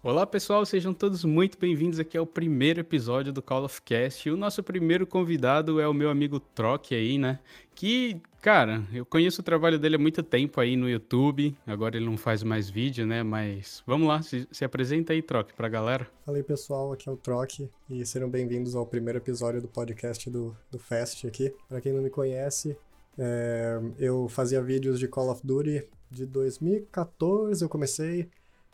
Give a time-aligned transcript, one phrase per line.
[0.00, 4.30] Olá pessoal, sejam todos muito bem-vindos aqui ao primeiro episódio do Call of Cast.
[4.30, 7.40] O nosso primeiro convidado é o meu amigo Troc aí, né?
[7.74, 11.52] Que, cara, eu conheço o trabalho dele há muito tempo aí no YouTube.
[11.66, 13.24] Agora ele não faz mais vídeo, né?
[13.24, 16.08] Mas vamos lá, se, se apresenta aí, Troc, pra galera.
[16.24, 17.58] Fala aí pessoal, aqui é o Troc
[17.90, 21.52] e sejam bem-vindos ao primeiro episódio do podcast do, do Fest aqui.
[21.68, 22.78] Pra quem não me conhece,
[23.18, 28.28] é, eu fazia vídeos de Call of Duty de 2014, eu comecei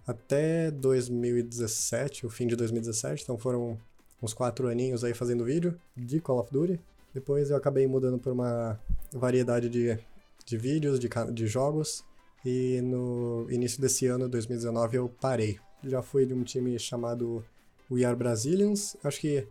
[0.06, 3.78] até 2017, o fim de 2017, então foram
[4.22, 6.80] uns quatro aninhos aí fazendo vídeo de Call of Duty.
[7.12, 8.78] Depois eu acabei mudando por uma
[9.12, 9.98] variedade de,
[10.44, 12.04] de vídeos, de, de jogos,
[12.44, 15.58] e no início desse ano, 2019, eu parei.
[15.82, 17.44] Já fui de um time chamado
[17.90, 19.46] We Are Brazilians, acho que,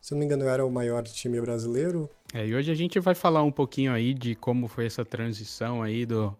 [0.00, 2.10] se não me engano, eu era o maior time brasileiro.
[2.34, 5.82] É, e hoje a gente vai falar um pouquinho aí de como foi essa transição
[5.82, 6.36] aí do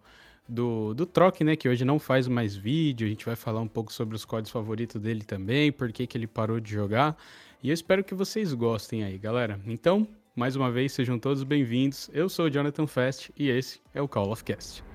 [0.49, 1.57] do, do Troc, né?
[1.57, 3.07] Que hoje não faz mais vídeo.
[3.07, 6.17] A gente vai falar um pouco sobre os códigos favoritos dele também, por que, que
[6.17, 7.17] ele parou de jogar.
[7.63, 9.59] E eu espero que vocês gostem aí, galera.
[9.67, 12.11] Então, mais uma vez, sejam todos bem-vindos.
[12.13, 14.86] Eu sou o Jonathan Fest e esse é o Call of Cast.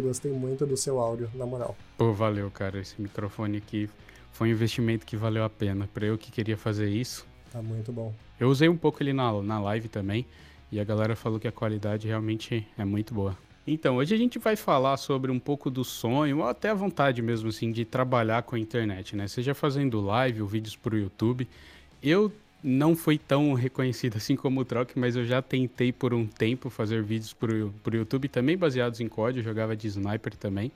[0.00, 1.76] Eu gostei muito do seu áudio, na moral.
[1.96, 2.80] Pô, valeu, cara.
[2.80, 3.88] Esse microfone aqui
[4.32, 5.88] foi um investimento que valeu a pena.
[5.92, 7.26] Pra eu que queria fazer isso.
[7.52, 8.14] Tá muito bom.
[8.38, 10.26] Eu usei um pouco ele na, na live também.
[10.72, 13.36] E a galera falou que a qualidade realmente é muito boa.
[13.66, 17.20] Então, hoje a gente vai falar sobre um pouco do sonho, ou até a vontade
[17.20, 19.28] mesmo, assim, de trabalhar com a internet, né?
[19.28, 21.46] Seja fazendo live ou vídeos pro YouTube.
[22.02, 26.26] Eu não foi tão reconhecido assim como o Troc, mas eu já tentei por um
[26.26, 30.70] tempo fazer vídeos pro, pro YouTube, também baseados em código, eu jogava de sniper também.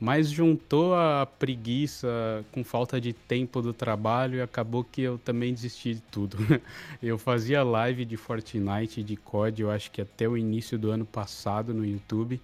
[0.00, 5.54] Mas juntou a preguiça com falta de tempo do trabalho e acabou que eu também
[5.54, 6.38] desisti de tudo.
[7.00, 11.06] eu fazia live de Fortnite, de COD, eu acho que até o início do ano
[11.06, 12.40] passado no YouTube.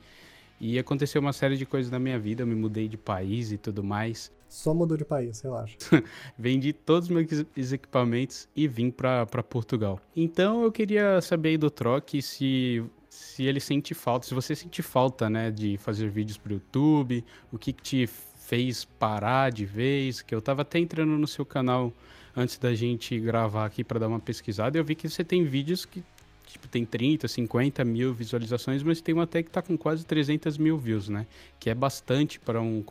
[0.60, 3.58] E aconteceu uma série de coisas na minha vida, eu me mudei de país e
[3.58, 4.30] tudo mais.
[4.48, 5.76] Só mudou de país, relaxa.
[6.38, 10.00] Vendi todos os meus equipamentos e vim para Portugal.
[10.16, 14.82] Então eu queria saber aí do Troc se, se ele sente falta, se você sente
[14.82, 20.22] falta, né, de fazer vídeos pro YouTube, o que, que te fez parar de vez,
[20.22, 21.92] que eu tava até entrando no seu canal
[22.34, 25.84] antes da gente gravar aqui para dar uma pesquisada, eu vi que você tem vídeos
[25.84, 26.02] que
[26.46, 30.56] tipo, tem 30, 50 mil visualizações, mas tem uma até que tá com quase 300
[30.56, 31.26] mil views, né?
[31.60, 32.82] Que é bastante para um,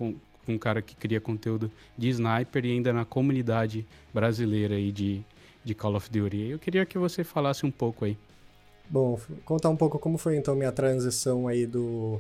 [0.54, 5.22] um cara que cria conteúdo de sniper e ainda na comunidade brasileira aí de,
[5.64, 6.50] de Call of Duty.
[6.50, 8.18] Eu queria que você falasse um pouco aí.
[8.90, 12.20] Bom, contar um pouco como foi então minha transição aí do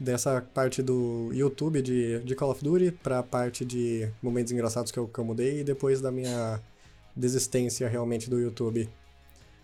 [0.00, 4.92] dessa parte do YouTube de, de Call of Duty para a parte de momentos engraçados
[4.92, 6.60] que eu, que eu mudei e depois da minha
[7.16, 8.88] desistência realmente do YouTube.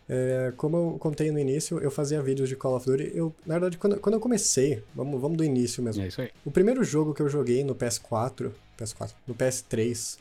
[0.09, 3.12] É, como eu contei no início, eu fazia vídeos de Call of Duty.
[3.15, 6.03] Eu, na verdade, quando, quando eu comecei, vamos, vamos do início mesmo.
[6.03, 6.31] É isso aí.
[6.44, 10.19] O primeiro jogo que eu joguei no PS4, PS4, no PS3,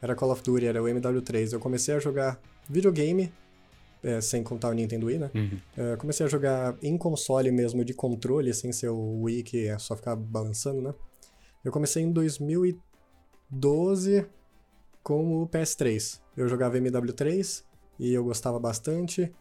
[0.00, 1.52] era Call of Duty, era o MW3.
[1.52, 3.30] Eu comecei a jogar videogame,
[4.02, 5.30] é, sem contar o Nintendo Wii, né?
[5.34, 5.60] Uhum.
[5.76, 9.78] É, comecei a jogar em console mesmo, de controle, sem ser o Wii, que é
[9.78, 10.94] só ficar balançando, né?
[11.64, 14.24] Eu comecei em 2012
[15.02, 16.20] com o PS3.
[16.36, 17.64] Eu jogava MW3,
[17.98, 19.32] e eu gostava bastante.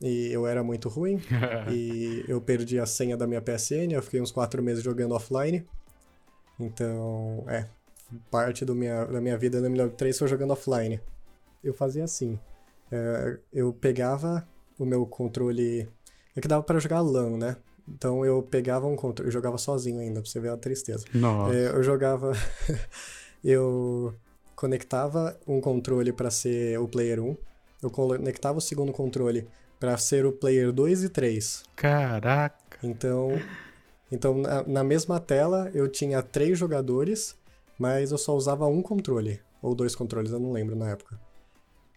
[0.00, 1.20] E eu era muito ruim.
[1.70, 3.92] e eu perdi a senha da minha PSN.
[3.92, 5.66] Eu fiquei uns quatro meses jogando offline.
[6.58, 7.66] Então, é.
[8.30, 11.00] Parte do minha, da minha vida no MW3 foi jogando offline.
[11.62, 12.38] Eu fazia assim.
[12.90, 14.46] É, eu pegava
[14.78, 15.88] o meu controle.
[16.34, 17.56] É que dava para jogar LAN, né?
[17.88, 19.28] Então eu pegava um controle.
[19.28, 21.04] Eu jogava sozinho ainda, pra você ver a tristeza.
[21.14, 21.54] Nossa.
[21.54, 22.32] É, eu jogava.
[23.44, 24.14] eu
[24.56, 27.36] conectava um controle para ser o player 1
[27.82, 29.46] eu conectava o segundo controle
[29.78, 31.64] para ser o player 2 e 3.
[31.74, 32.78] Caraca!
[32.82, 33.30] Então,
[34.12, 37.36] então na, na, mesma tela eu tinha três jogadores,
[37.78, 41.18] mas eu só usava um controle, ou dois controles, eu não lembro na época.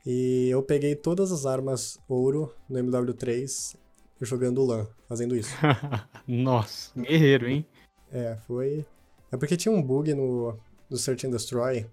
[0.05, 3.75] E eu peguei todas as armas ouro no MW3
[4.21, 5.53] jogando LAN, fazendo isso.
[6.27, 7.65] Nossa, guerreiro, hein?
[8.11, 8.85] É, foi.
[9.31, 10.57] É porque tinha um bug no,
[10.89, 11.85] no Search and Destroy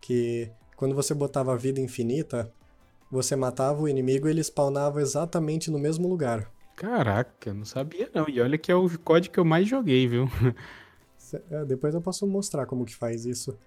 [0.00, 2.52] que quando você botava vida infinita,
[3.10, 6.50] você matava o inimigo e ele spawnava exatamente no mesmo lugar.
[6.76, 8.28] Caraca, não sabia não.
[8.28, 10.28] E olha que é o código que eu mais joguei, viu?
[11.50, 13.58] É, depois eu posso mostrar como que faz isso.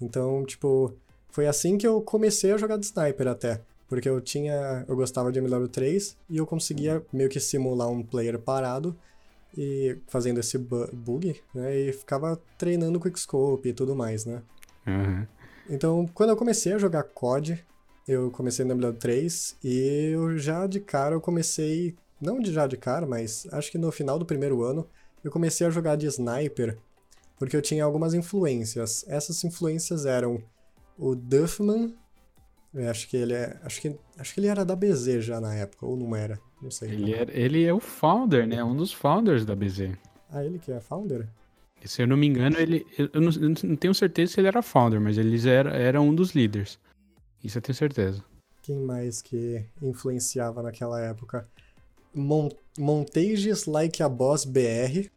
[0.00, 0.92] Então, tipo,
[1.30, 3.60] foi assim que eu comecei a jogar de sniper até.
[3.88, 4.84] Porque eu tinha.
[4.88, 8.96] Eu gostava de MW3 e eu conseguia meio que simular um player parado
[9.56, 11.76] e fazendo esse bu bug, né?
[11.76, 14.42] E ficava treinando quickscope e tudo mais, né?
[14.86, 15.26] Uhum.
[15.70, 17.64] Então, quando eu comecei a jogar COD,
[18.06, 22.76] eu comecei no MW3 e eu já de cara eu comecei, não de já de
[22.76, 24.86] cara, mas acho que no final do primeiro ano,
[25.22, 26.78] eu comecei a jogar de sniper,
[27.38, 29.04] porque eu tinha algumas influências.
[29.08, 30.42] Essas influências eram
[30.98, 31.94] o Duffman,
[32.90, 35.86] acho que ele é, acho que acho que ele era da BZ já na época,
[35.86, 36.90] ou não era, não sei.
[36.90, 38.62] Ele, é, ele é o founder, né?
[38.62, 39.92] Um dos founders da BZ.
[40.30, 41.28] Ah, ele que é founder?
[41.84, 42.86] Se eu não me engano, ele.
[42.98, 46.14] Eu não, eu não tenho certeza se ele era founder, mas ele era, era um
[46.14, 46.78] dos líderes.
[47.44, 48.24] Isso eu tenho certeza.
[48.62, 51.46] Quem mais que influenciava naquela época?
[52.14, 52.48] Mon
[52.78, 55.10] Montages Like a Boss BR,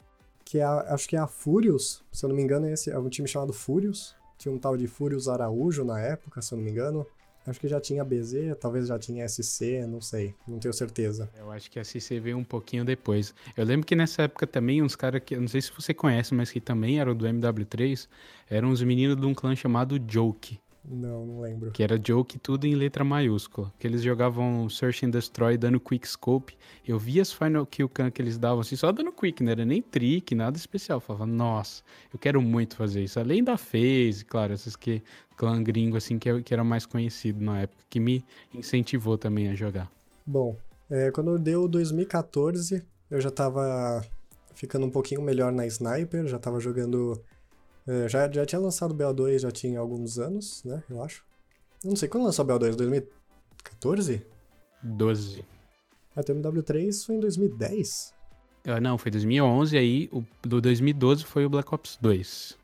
[0.44, 2.91] que é a, acho que é a Furious, se eu não me engano, é esse
[2.91, 4.15] é um time chamado Furious.
[4.38, 7.07] Tinha um tal de Furious Araújo na época, se eu não me engano.
[7.45, 11.29] Acho que já tinha BZ, talvez já tinha SC, não sei, não tenho certeza.
[11.39, 13.33] Eu acho que a SC veio um pouquinho depois.
[13.56, 16.51] Eu lembro que nessa época também uns caras que, não sei se você conhece, mas
[16.51, 18.09] que também eram do MW3,
[18.50, 20.59] eram os meninos de um clã chamado Joke.
[20.89, 21.72] Não, não lembro.
[21.72, 23.72] Que era joke tudo em letra maiúscula.
[23.78, 26.57] Que eles jogavam Search and Destroy dando quick scope.
[26.88, 29.66] Eu via as final kill cam que eles davam assim, só dando quick, não era
[29.66, 30.98] nem trick, nada especial.
[30.98, 33.19] Eu falava, nossa, eu quero muito fazer isso.
[33.19, 35.04] Além da phase, claro, essas que
[35.36, 38.24] clã gringo assim que, que era mais conhecido na época, que me
[38.54, 39.92] incentivou também a jogar.
[40.25, 40.56] Bom,
[40.89, 44.01] é, quando deu 2014, eu já tava
[44.56, 47.22] ficando um pouquinho melhor na sniper, já tava jogando
[47.88, 50.84] é, já, já tinha lançado o BO2 já tinha alguns anos, né?
[50.89, 51.24] Eu acho.
[51.84, 52.75] Eu não sei, quando lançou o BO2?
[52.75, 54.25] 2014?
[54.84, 55.45] 12.
[56.16, 58.13] A TMW3 foi em 2010?
[58.66, 62.57] Ah, não, foi 2011, aí o do 2012 foi o Black Ops 2.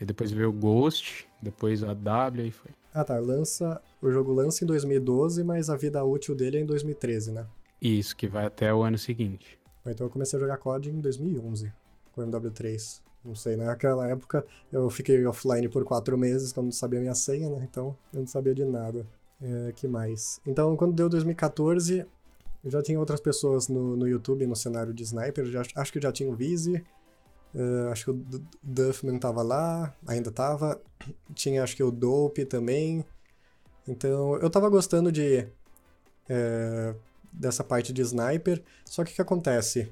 [0.00, 2.70] E depois veio o Ghost, depois a W e foi.
[2.94, 6.66] Ah tá, lança, o jogo lança em 2012, mas a vida útil dele é em
[6.66, 7.46] 2013, né?
[7.82, 9.58] Isso, que vai até o ano seguinte.
[9.86, 11.72] Então eu comecei a jogar COD em 2011,
[12.12, 13.02] com o MW3.
[13.24, 17.50] Não sei, naquela época eu fiquei offline por quatro meses, quando não sabia minha senha,
[17.50, 17.66] né?
[17.70, 19.06] Então eu não sabia de nada.
[19.42, 20.40] É, que mais?
[20.46, 22.06] Então, quando deu 2014,
[22.62, 25.46] eu já tinha outras pessoas no, no YouTube no cenário de sniper.
[25.46, 26.84] Já, acho que já tinha o Vizzy.
[27.54, 30.80] Uh, acho que o Duffman tava lá, ainda tava.
[31.34, 33.04] Tinha acho que o Dope também.
[33.88, 35.46] Então eu tava gostando de.
[36.28, 36.94] É,
[37.32, 38.62] dessa parte de sniper.
[38.84, 39.90] Só que o que acontece?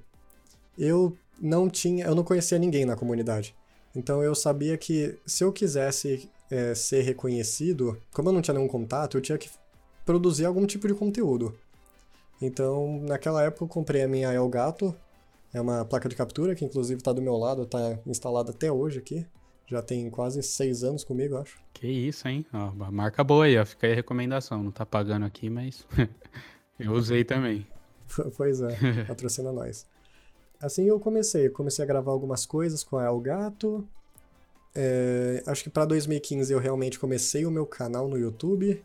[0.76, 3.55] Eu não tinha, eu não conhecia ninguém na comunidade.
[3.94, 8.69] Então eu sabia que se eu quisesse é, ser reconhecido, como eu não tinha nenhum
[8.69, 9.50] contato, eu tinha que
[10.05, 11.55] produzir algum tipo de conteúdo.
[12.40, 14.94] Então, naquela época eu comprei a minha Elgato,
[15.52, 18.99] é uma placa de captura que inclusive está do meu lado, está instalada até hoje
[18.99, 19.26] aqui.
[19.67, 21.58] Já tem quase seis anos comigo, acho.
[21.75, 22.46] Que isso, hein?
[22.55, 23.67] Ó, marca boa aí, ó.
[23.67, 24.62] Fica aí a recomendação.
[24.62, 25.87] Não tá pagando aqui, mas
[26.81, 27.67] eu usei também.
[28.37, 29.87] pois é, patrocina nós.
[30.60, 31.49] Assim eu comecei.
[31.49, 33.87] comecei a gravar algumas coisas com a El Gato.
[34.75, 38.82] É, acho que para 2015 eu realmente comecei o meu canal no YouTube.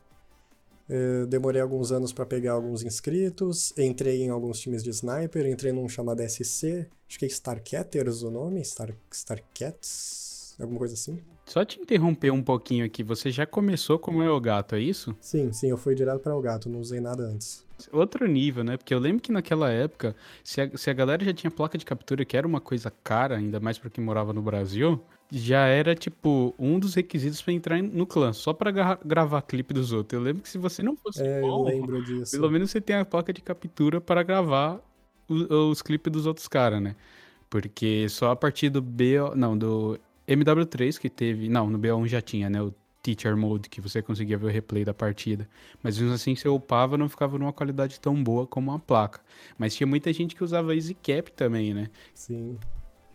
[0.88, 3.72] É, demorei alguns anos para pegar alguns inscritos.
[3.76, 5.46] Entrei em alguns times de sniper.
[5.46, 6.86] Entrei num chamado SC.
[7.08, 8.64] Acho que é Starcatters o nome.
[8.64, 10.23] Star, Starcats?
[10.58, 11.18] Alguma coisa assim.
[11.46, 13.02] Só te interromper um pouquinho aqui.
[13.02, 15.14] Você já começou como El Gato, é isso?
[15.20, 15.68] Sim, sim.
[15.68, 16.68] Eu fui direto para o Gato.
[16.68, 18.76] Não usei nada antes outro nível, né?
[18.76, 21.84] Porque eu lembro que naquela época, se a, se a galera já tinha placa de
[21.84, 25.94] captura, que era uma coisa cara, ainda mais para quem morava no Brasil, já era,
[25.94, 30.18] tipo, um dos requisitos para entrar no clã, só para gra gravar clipe dos outros.
[30.18, 32.32] Eu lembro que se você não fosse é, bom, eu lembro disso.
[32.32, 34.80] pelo menos você tem a placa de captura para gravar
[35.28, 36.94] os, os clipes dos outros caras, né?
[37.50, 42.20] Porque só a partir do BO, não, do MW3 que teve, não, no BO1 já
[42.20, 42.62] tinha, né?
[42.62, 45.46] O Teacher Mode, que você conseguia ver o replay da partida.
[45.82, 49.20] Mas mesmo assim, você upava, não ficava numa qualidade tão boa como a placa.
[49.58, 51.90] Mas tinha muita gente que usava EasyCap também, né?
[52.14, 52.58] Sim.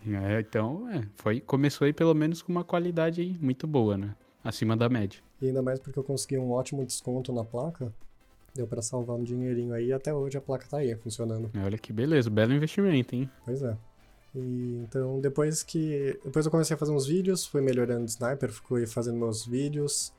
[0.07, 4.15] É, então, é, foi, começou aí pelo menos com uma qualidade muito boa, né?
[4.43, 5.19] Acima da média.
[5.41, 7.91] E ainda mais porque eu consegui um ótimo desconto na placa.
[8.55, 11.51] Deu para salvar um dinheirinho aí e até hoje a placa tá aí, funcionando.
[11.63, 13.29] Olha que beleza, belo investimento, hein?
[13.43, 13.75] Pois é.
[14.35, 16.19] E, então, depois que.
[16.23, 20.13] Depois eu comecei a fazer uns vídeos, fui melhorando o sniper, fui fazendo meus vídeos.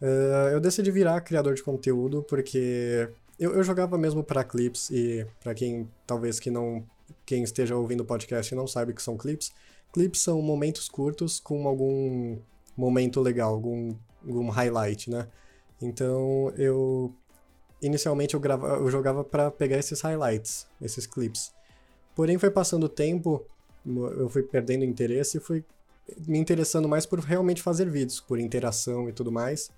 [0.00, 3.08] Uh, eu decidi virar criador de conteúdo porque
[3.38, 6.84] eu, eu jogava mesmo para clips e para quem talvez que não
[7.24, 9.52] quem esteja ouvindo o podcast e não sabe o que são clips,
[9.92, 12.38] clips são momentos curtos com algum
[12.76, 13.94] momento legal, algum,
[14.26, 15.28] algum highlight, né?
[15.80, 17.14] Então eu
[17.80, 21.52] inicialmente eu, grava, eu jogava para pegar esses highlights, esses clips.
[22.16, 23.44] Porém, foi passando o tempo,
[23.86, 25.62] eu fui perdendo interesse e fui
[26.26, 29.70] me interessando mais por realmente fazer vídeos, por interação e tudo mais.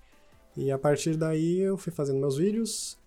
[0.55, 2.97] E a partir daí eu fui fazendo meus vídeos.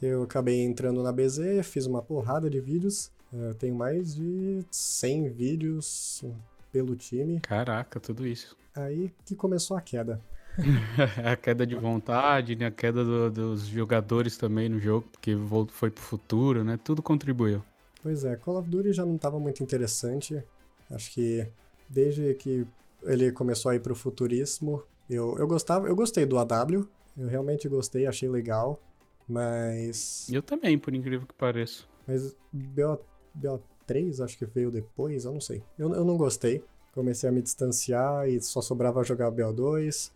[0.00, 3.10] eu acabei entrando na BZ, fiz uma porrada de vídeos.
[3.32, 6.24] Eu tenho mais de 100 vídeos
[6.70, 7.40] pelo time.
[7.40, 8.56] Caraca, tudo isso.
[8.72, 10.20] Aí que começou a queda.
[11.24, 12.66] a queda de vontade, né?
[12.66, 15.36] a queda do, dos jogadores também no jogo, porque
[15.70, 16.78] foi pro futuro, né?
[16.82, 17.64] Tudo contribuiu.
[18.02, 20.42] Pois é, Call of Duty já não estava muito interessante.
[20.90, 21.46] Acho que
[21.88, 22.66] desde que
[23.02, 27.68] ele começou a ir pro futurismo, eu, eu gostava, eu gostei do AW, eu realmente
[27.68, 28.80] gostei, achei legal,
[29.28, 30.28] mas...
[30.30, 31.84] Eu também, por incrível que pareça.
[32.06, 32.98] Mas BO,
[33.38, 35.62] BO3 acho que veio depois, eu não sei.
[35.78, 40.10] Eu, eu não gostei, comecei a me distanciar e só sobrava jogar BO2.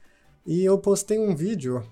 [0.47, 1.85] E eu postei um vídeo,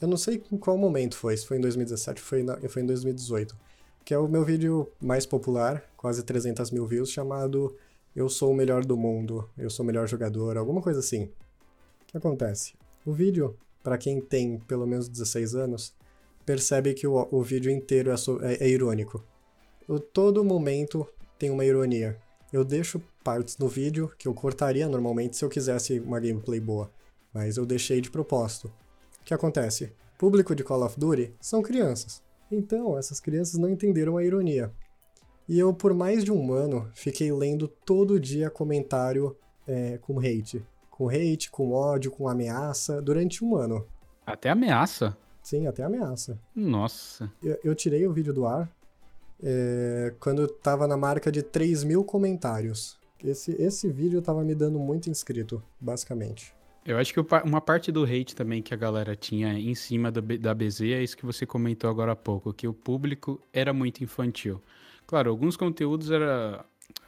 [0.00, 2.86] eu não sei em qual momento foi, se foi em 2017 foi, na, foi em
[2.86, 3.56] 2018,
[4.06, 7.76] que é o meu vídeo mais popular, quase 300 mil views, chamado
[8.14, 11.24] Eu Sou o Melhor do Mundo, Eu Sou o Melhor Jogador, alguma coisa assim.
[11.24, 12.74] O que acontece?
[13.04, 15.92] O vídeo, para quem tem pelo menos 16 anos,
[16.44, 19.24] percebe que o, o vídeo inteiro é, so, é, é irônico.
[19.88, 21.04] O, todo momento
[21.36, 22.16] tem uma ironia.
[22.52, 26.90] Eu deixo partes no vídeo que eu cortaria normalmente se eu quisesse uma gameplay boa
[27.36, 28.68] mas eu deixei de propósito.
[29.20, 29.92] O que acontece?
[30.16, 32.22] Público de Call of Duty são crianças.
[32.50, 34.72] Então, essas crianças não entenderam a ironia.
[35.48, 39.36] E eu, por mais de um ano, fiquei lendo todo dia comentário
[39.66, 40.64] é, com hate.
[40.90, 43.86] Com hate, com ódio, com ameaça, durante um ano.
[44.24, 45.16] Até ameaça?
[45.42, 46.38] Sim, até ameaça.
[46.54, 47.30] Nossa.
[47.42, 48.68] Eu, eu tirei o vídeo do ar
[49.42, 52.98] é, quando tava na marca de 3 mil comentários.
[53.22, 56.54] Esse, esse vídeo tava me dando muito inscrito, basicamente.
[56.86, 60.20] Eu acho que uma parte do hate também que a galera tinha em cima da,
[60.20, 64.04] da BZ é isso que você comentou agora há pouco, que o público era muito
[64.04, 64.62] infantil.
[65.04, 66.64] Claro, alguns conteúdos era.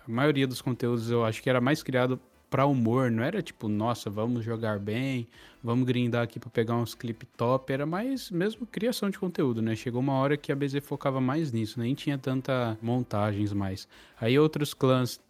[0.07, 2.19] A maioria dos conteúdos eu acho que era mais criado
[2.51, 5.29] para humor, não era tipo, nossa, vamos jogar bem,
[5.63, 9.77] vamos grindar aqui para pegar uns clip top, era mais mesmo criação de conteúdo, né?
[9.77, 13.87] Chegou uma hora que a BZ focava mais nisso, nem tinha tanta montagens mais.
[14.21, 15.21] Aí outros clãs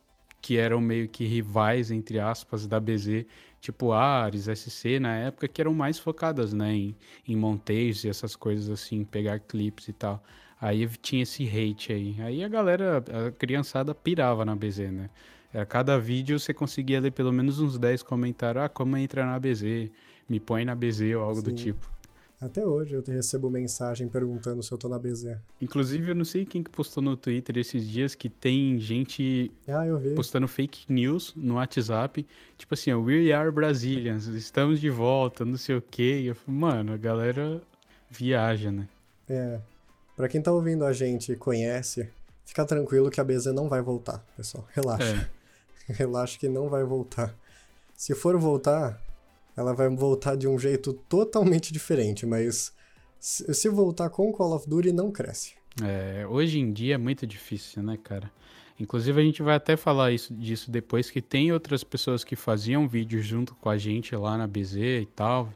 [0.40, 3.26] que eram meio que rivais, entre aspas, da BZ,
[3.60, 6.96] tipo Ares, SC, na época, que eram mais focadas, né, em,
[7.26, 10.22] em monteiros e essas coisas assim, pegar clipes e tal.
[10.60, 12.16] Aí tinha esse hate aí.
[12.20, 15.10] Aí a galera, a criançada pirava na BZ, né?
[15.54, 19.38] A cada vídeo você conseguia ler pelo menos uns 10 comentários, ah, como entra na
[19.38, 19.90] BZ,
[20.28, 21.42] me põe na BZ ou algo Sim.
[21.42, 21.98] do tipo.
[22.40, 25.38] Até hoje eu recebo mensagem perguntando se eu tô na BZ.
[25.61, 29.83] Inclusive, eu não sei quem que postou no Twitter esses dias que tem gente ah,
[30.14, 32.25] postando fake news no WhatsApp.
[32.57, 36.21] Tipo assim, We Are Brazilians, estamos de volta, não sei o quê.
[36.21, 37.61] E eu falo, mano, a galera
[38.09, 38.88] viaja, né?
[39.28, 39.59] É.
[40.16, 42.09] Pra quem tá ouvindo a gente e conhece,
[42.45, 44.64] fica tranquilo que a BZ não vai voltar, pessoal.
[44.73, 45.28] Relaxa.
[45.88, 45.92] É.
[45.92, 47.35] Relaxa que não vai voltar.
[47.97, 49.02] Se for voltar,
[49.58, 52.72] ela vai voltar de um jeito totalmente diferente, mas
[53.18, 55.54] se voltar com Call of Duty, não cresce.
[55.82, 58.30] É, hoje em dia é muito difícil, né, cara?
[58.78, 62.86] Inclusive a gente vai até falar isso, disso depois, que tem outras pessoas que faziam
[62.86, 65.52] vídeos junto com a gente lá na BZ e tal,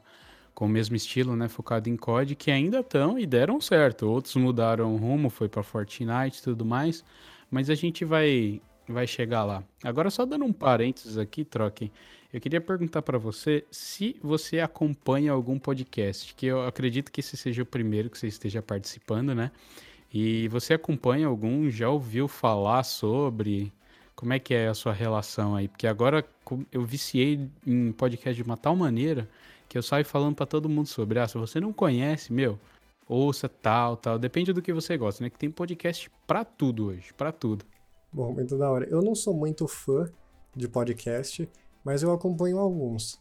[0.53, 4.05] com o mesmo estilo, né, focado em COD, que ainda estão e deram certo.
[4.09, 7.05] Outros mudaram o rumo, foi para Fortnite e tudo mais,
[7.49, 9.63] mas a gente vai vai chegar lá.
[9.83, 11.91] Agora só dando um parênteses aqui, troquem.
[12.33, 17.37] Eu queria perguntar para você se você acompanha algum podcast, que eu acredito que esse
[17.37, 19.51] seja o primeiro que você esteja participando, né?
[20.11, 21.69] E você acompanha algum?
[21.69, 23.71] Já ouviu falar sobre?
[24.15, 25.67] Como é que é a sua relação aí?
[25.67, 26.25] Porque agora
[26.71, 29.29] eu viciei em podcast de uma tal maneira
[29.69, 31.19] que eu saio falando para todo mundo sobre.
[31.19, 32.59] Ah, se você não conhece, meu,
[33.07, 34.19] ouça tal, tal.
[34.19, 35.29] Depende do que você gosta, né?
[35.29, 37.65] Que tem podcast para tudo hoje, para tudo.
[38.13, 38.87] Bom, muito da hora.
[38.89, 40.09] Eu não sou muito fã
[40.55, 41.49] de podcast
[41.83, 43.19] mas eu acompanho alguns.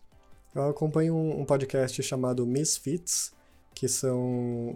[0.55, 3.33] Eu acompanho um, podcast chamado Misfits,
[3.75, 4.21] que são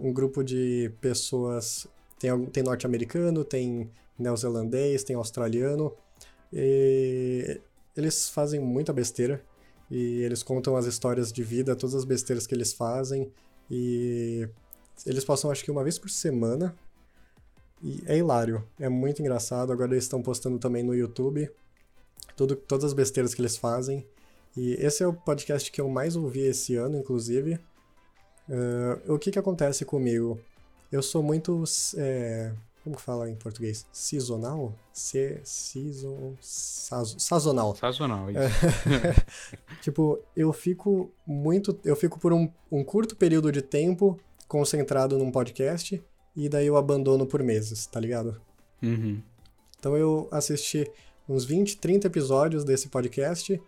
[0.03, 1.87] um grupo de pessoas.
[2.19, 5.93] Tem, tem norte-americano, tem neozelandês, tem australiano.
[6.51, 7.61] E
[7.95, 9.41] eles fazem muita besteira.
[9.89, 13.31] E eles contam as histórias de vida, todas as besteiras que eles fazem.
[13.71, 14.49] E
[15.05, 16.75] eles passam acho que uma vez por semana.
[17.81, 19.71] E é hilário, é muito engraçado.
[19.71, 21.49] Agora eles estão postando também no YouTube
[22.37, 24.05] tudo, todas as besteiras que eles fazem.
[24.55, 27.59] E esse é o podcast que eu mais ouvi esse ano, inclusive.
[28.47, 30.39] Uh, o que que acontece comigo?
[30.91, 31.63] Eu sou muito.
[31.97, 32.53] É,
[32.83, 33.85] como que fala em português?
[33.91, 34.73] Seasonal?
[34.93, 37.75] Se, season, saz, sazonal.
[37.75, 38.39] Sazonal, isso.
[39.81, 41.77] tipo, eu fico muito.
[41.83, 44.17] Eu fico por um, um curto período de tempo
[44.47, 46.01] concentrado num podcast
[46.37, 48.39] e daí eu abandono por meses, tá ligado?
[48.83, 49.19] Uhum.
[49.79, 50.89] Então eu assisti
[51.27, 53.59] uns 20, 30 episódios desse podcast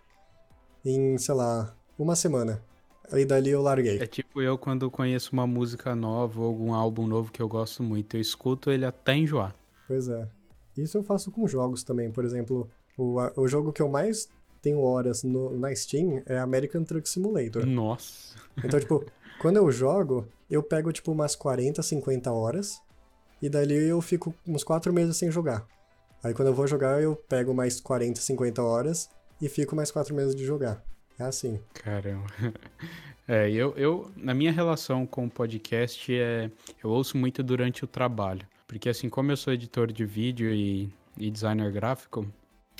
[0.85, 2.63] em, sei lá, uma semana.
[3.11, 3.97] Aí dali eu larguei.
[3.97, 7.81] É tipo eu quando conheço uma música nova ou algum álbum novo que eu gosto
[7.81, 9.55] muito, eu escuto ele até enjoar.
[9.87, 10.27] Pois é.
[10.77, 12.11] Isso eu faço com jogos também.
[12.11, 14.29] Por exemplo, o, o jogo que eu mais
[14.61, 17.65] tenho horas no, na Steam é American Truck Simulator.
[17.65, 18.37] Nossa.
[18.63, 19.03] Então, tipo,
[19.41, 22.81] quando eu jogo, eu pego, tipo, umas 40, 50 horas.
[23.41, 25.65] E dali eu fico uns 4 meses sem jogar.
[26.23, 29.09] Aí quando eu vou jogar, eu pego mais 40, 50 horas
[29.41, 30.83] e fico mais 4 meses de jogar.
[31.17, 31.59] É assim.
[31.73, 32.25] Caramba.
[33.31, 36.49] É, eu, eu, na minha relação com o podcast, é,
[36.83, 38.43] eu ouço muito durante o trabalho.
[38.67, 42.25] Porque assim, como eu sou editor de vídeo e, e designer gráfico,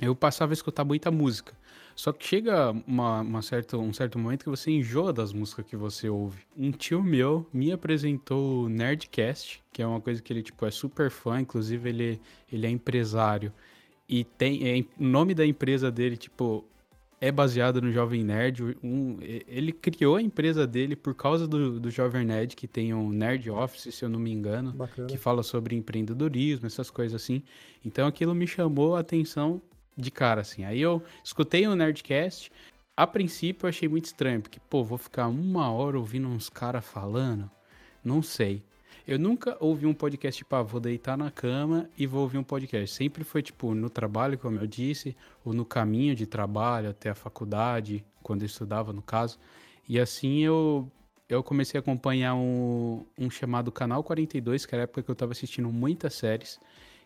[0.02, 1.54] eu passava a escutar muita música.
[2.00, 5.76] Só que chega uma, uma certo, um certo momento que você enjoa das músicas que
[5.76, 6.44] você ouve.
[6.58, 10.72] Um tio meu me apresentou o Nerdcast, que é uma coisa que ele tipo, é
[10.72, 13.52] super fã, inclusive ele, ele é empresário.
[14.08, 16.64] E tem é, o nome da empresa dele, tipo,
[17.20, 18.78] é baseado no Jovem Nerd.
[18.82, 23.10] Um, ele criou a empresa dele por causa do, do Jovem Nerd, que tem um
[23.10, 25.10] Nerd Office, se eu não me engano, Bacana.
[25.10, 27.44] que fala sobre empreendedorismo, essas coisas assim.
[27.84, 29.62] Então aquilo me chamou a atenção
[30.00, 30.64] de cara, assim.
[30.64, 32.52] Aí eu escutei o Nerdcast.
[32.96, 36.86] A princípio eu achei muito estranho, porque, pô, vou ficar uma hora ouvindo uns caras
[36.86, 37.50] falando?
[38.04, 38.64] Não sei.
[39.08, 42.44] Eu nunca ouvi um podcast tipo, ah, vou deitar na cama e vou ouvir um
[42.44, 42.96] podcast.
[42.96, 47.16] Sempre foi, tipo, no trabalho, como eu disse, ou no caminho de trabalho até a
[47.16, 49.40] faculdade, quando eu estudava, no caso.
[49.88, 50.92] E assim eu,
[51.28, 55.14] eu comecei a acompanhar um, um chamado Canal 42, que era a época que eu
[55.14, 56.60] estava assistindo muitas séries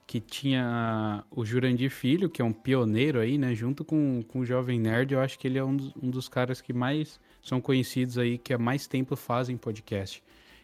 [0.05, 3.55] que tinha o Jurandir Filho, que é um pioneiro aí, né?
[3.55, 6.27] Junto com, com o Jovem Nerd, eu acho que ele é um dos, um dos
[6.27, 10.23] caras que mais são conhecidos aí, que há mais tempo fazem podcast.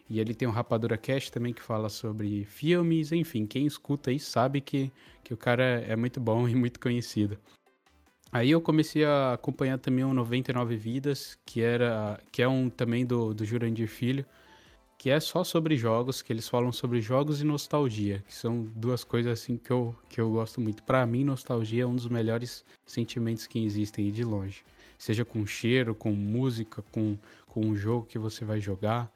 [0.09, 4.19] E ele tem o Rapadura Cast também, que fala sobre filmes, enfim, quem escuta aí
[4.19, 4.91] sabe que,
[5.23, 7.37] que o cara é muito bom e muito conhecido.
[8.31, 13.05] Aí eu comecei a acompanhar também o 99 Vidas, que era que é um também
[13.05, 14.25] do, do Jurandir Filho,
[14.99, 19.01] que é só sobre jogos, que eles falam sobre jogos e nostalgia, que são duas
[19.01, 20.83] coisas assim que eu, que eu gosto muito.
[20.83, 24.61] Para mim, nostalgia é um dos melhores sentimentos que existem de longe.
[24.97, 29.09] Seja com cheiro, com música, com, com um jogo que você vai jogar,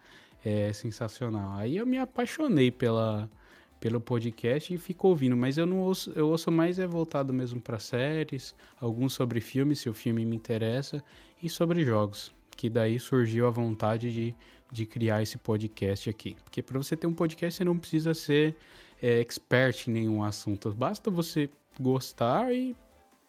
[0.43, 1.57] é sensacional.
[1.57, 3.29] Aí eu me apaixonei pela,
[3.77, 7.59] pelo podcast e fico ouvindo, mas eu não ouço, eu ouço mais é voltado mesmo
[7.59, 11.03] para séries, alguns sobre filmes, se o filme me interessa,
[11.41, 14.33] e sobre jogos, que daí surgiu a vontade de
[14.73, 16.35] de criar esse podcast aqui.
[16.43, 18.55] Porque para você ter um podcast, você não precisa ser
[19.01, 20.71] é, expert em nenhum assunto.
[20.71, 22.75] Basta você gostar e,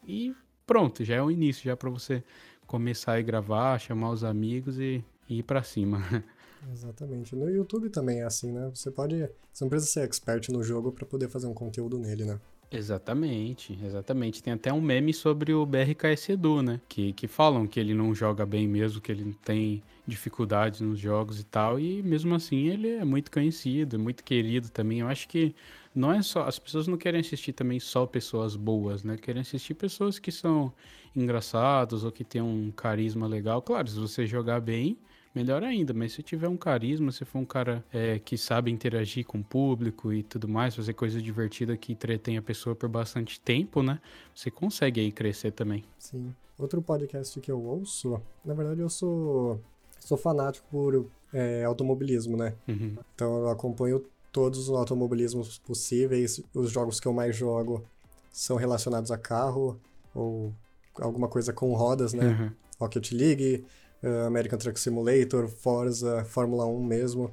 [0.06, 0.34] e
[0.66, 2.24] pronto, já é o início, já para você
[2.66, 6.00] começar a gravar, chamar os amigos e, e ir para cima.
[6.72, 7.36] Exatamente.
[7.36, 8.70] No YouTube também é assim, né?
[8.74, 9.28] Você pode.
[9.52, 12.40] Você não precisa ser expert no jogo para poder fazer um conteúdo nele, né?
[12.76, 14.42] Exatamente, exatamente.
[14.42, 16.80] Tem até um meme sobre o BRKS Edu, né?
[16.88, 21.38] Que, que falam que ele não joga bem mesmo, que ele tem dificuldades nos jogos
[21.38, 21.78] e tal.
[21.78, 24.98] E mesmo assim ele é muito conhecido, muito querido também.
[25.00, 25.54] Eu acho que
[25.94, 26.48] não é só.
[26.48, 29.16] As pessoas não querem assistir também só pessoas boas, né?
[29.16, 30.72] Querem assistir pessoas que são
[31.14, 33.62] engraçadas ou que têm um carisma legal.
[33.62, 34.98] Claro, se você jogar bem
[35.34, 35.92] melhor ainda.
[35.92, 39.44] Mas se tiver um carisma, se for um cara é, que sabe interagir com o
[39.44, 44.00] público e tudo mais, fazer coisa divertida que entretém a pessoa por bastante tempo, né?
[44.34, 45.84] Você consegue aí crescer também.
[45.98, 46.34] Sim.
[46.58, 49.60] Outro podcast que eu ouço, na verdade eu sou,
[49.98, 52.54] sou fanático por é, automobilismo, né?
[52.68, 52.96] Uhum.
[53.14, 56.40] Então eu acompanho todos os automobilismos possíveis.
[56.54, 57.84] Os jogos que eu mais jogo
[58.30, 59.78] são relacionados a carro
[60.14, 60.52] ou
[61.00, 62.26] alguma coisa com rodas, né?
[62.26, 62.50] Uhum.
[62.78, 63.64] Rocket League,
[64.04, 67.30] uh, American Truck Simulator, Forza, Fórmula 1 mesmo.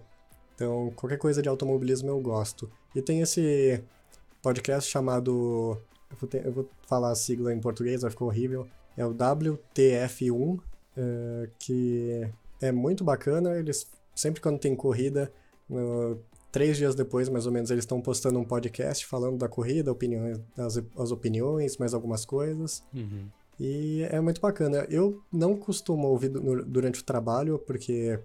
[0.56, 2.72] Então, qualquer coisa de automobilismo eu gosto.
[2.96, 3.84] E tem esse
[4.42, 5.78] podcast chamado.
[6.10, 8.68] Eu vou, ter, eu vou falar a sigla em português, vai ficar horrível.
[8.98, 10.62] É o WTF1, uh,
[10.98, 12.30] eh, que
[12.62, 13.56] é muito bacana.
[13.58, 15.32] Eles, sempre quando tem corrida,
[16.52, 20.40] três dias depois, mais ou menos, eles estão postando um podcast falando da corrida, opiniões,
[20.58, 22.84] as, as opiniões, mais algumas coisas.
[22.94, 23.28] Uhum.
[23.64, 24.88] E é muito bacana.
[24.90, 28.20] Eu não costumo ouvir durante o trabalho, porque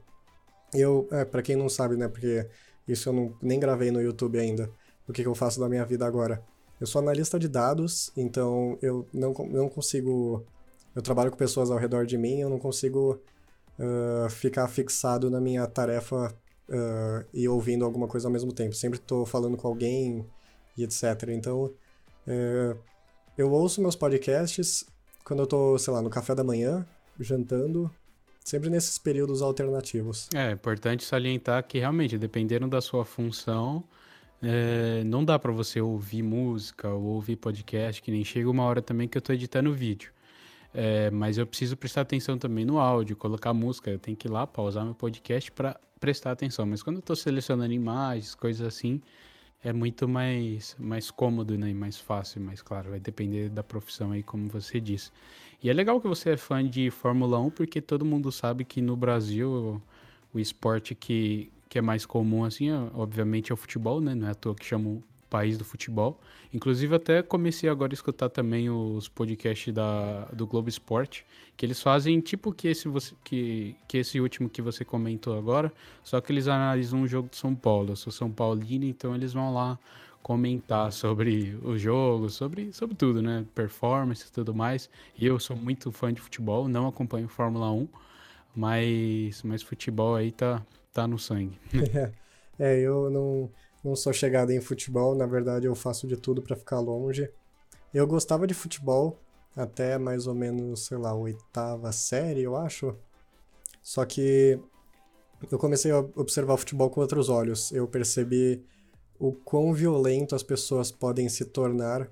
[0.72, 2.48] eu, é, para quem não sabe, né, porque
[2.88, 4.70] isso eu não, nem gravei no YouTube ainda,
[5.06, 6.42] o que, que eu faço da minha vida agora.
[6.80, 10.42] Eu sou analista de dados, então eu não, não consigo.
[10.94, 13.20] Eu trabalho com pessoas ao redor de mim, eu não consigo
[13.78, 16.34] uh, ficar fixado na minha tarefa
[16.70, 18.74] uh, e ouvindo alguma coisa ao mesmo tempo.
[18.74, 20.26] Sempre estou falando com alguém
[20.78, 21.28] e etc.
[21.28, 21.64] Então,
[22.26, 22.78] uh,
[23.36, 24.86] eu ouço meus podcasts
[25.26, 26.86] quando eu tô, sei lá, no café da manhã,
[27.18, 27.90] jantando,
[28.44, 30.28] sempre nesses períodos alternativos.
[30.32, 33.82] É, é importante salientar que realmente, dependendo da sua função,
[34.40, 38.80] é, não dá para você ouvir música ou ouvir podcast, que nem chega uma hora
[38.80, 40.12] também que eu tô editando vídeo.
[40.72, 43.90] É, mas eu preciso prestar atenção também no áudio, colocar música.
[43.90, 46.64] Eu tenho que ir lá pausar meu podcast para prestar atenção.
[46.66, 49.02] Mas quando eu estou selecionando imagens, coisas assim,
[49.62, 51.72] é muito mais, mais cômodo né?
[51.72, 55.10] mais fácil, mas claro, vai depender da profissão aí, como você disse.
[55.62, 58.80] E é legal que você é fã de Fórmula 1, porque todo mundo sabe que
[58.80, 59.50] no Brasil
[60.32, 64.14] o, o esporte que, que é mais comum, assim, é, obviamente é o futebol, né?
[64.14, 66.20] Não é à toa que chamam país do futebol.
[66.52, 71.82] Inclusive, até comecei agora a escutar também os podcasts da, do Globo Esporte, que eles
[71.82, 76.32] fazem tipo que esse, você, que, que esse último que você comentou agora, só que
[76.32, 77.92] eles analisam o jogo de São Paulo.
[77.92, 79.78] Eu sou São Paulino, então eles vão lá
[80.22, 83.44] comentar sobre o jogo, sobre, sobre tudo, né?
[83.54, 84.90] Performance e tudo mais.
[85.16, 87.88] Eu sou muito fã de futebol, não acompanho Fórmula 1,
[88.54, 91.56] mas, mas futebol aí tá, tá no sangue.
[92.58, 93.50] é, eu não
[93.86, 97.30] não sou chegado em futebol, na verdade eu faço de tudo para ficar longe.
[97.94, 99.18] Eu gostava de futebol
[99.54, 102.94] até mais ou menos, sei lá, oitava série, eu acho.
[103.82, 104.58] Só que
[105.50, 107.70] eu comecei a observar o futebol com outros olhos.
[107.72, 108.62] Eu percebi
[109.18, 112.08] o quão violento as pessoas podem se tornar é.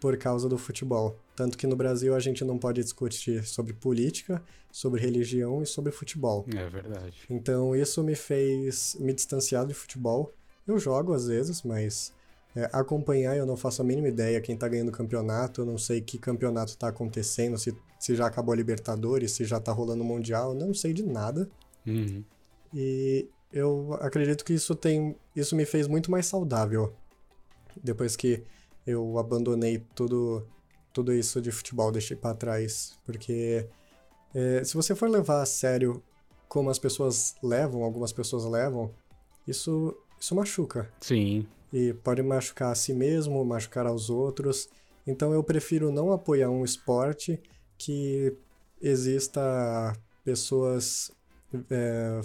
[0.00, 1.18] por causa do futebol.
[1.34, 5.92] Tanto que no Brasil a gente não pode discutir sobre política, sobre religião e sobre
[5.92, 6.44] futebol.
[6.54, 7.16] É verdade.
[7.30, 10.34] Então isso me fez me distanciar de futebol
[10.66, 12.12] eu jogo às vezes, mas
[12.54, 15.78] é, acompanhar eu não faço a mínima ideia quem tá ganhando o campeonato, eu não
[15.78, 20.02] sei que campeonato tá acontecendo, se, se já acabou a Libertadores, se já tá rolando
[20.02, 21.48] o Mundial, não sei de nada.
[21.86, 22.22] Uhum.
[22.74, 25.14] E eu acredito que isso tem.
[25.36, 26.94] Isso me fez muito mais saudável.
[27.82, 28.42] Depois que
[28.86, 30.46] eu abandonei tudo,
[30.92, 32.98] tudo isso de futebol, deixei para trás.
[33.04, 33.66] Porque
[34.34, 36.02] é, se você for levar a sério
[36.48, 38.90] como as pessoas levam, algumas pessoas levam,
[39.46, 40.88] isso isso machuca.
[41.00, 41.44] Sim.
[41.72, 44.68] E pode machucar a si mesmo, machucar aos outros.
[45.04, 47.40] Então eu prefiro não apoiar um esporte
[47.76, 48.32] que
[48.80, 49.40] exista
[50.24, 51.10] pessoas
[51.68, 52.20] é,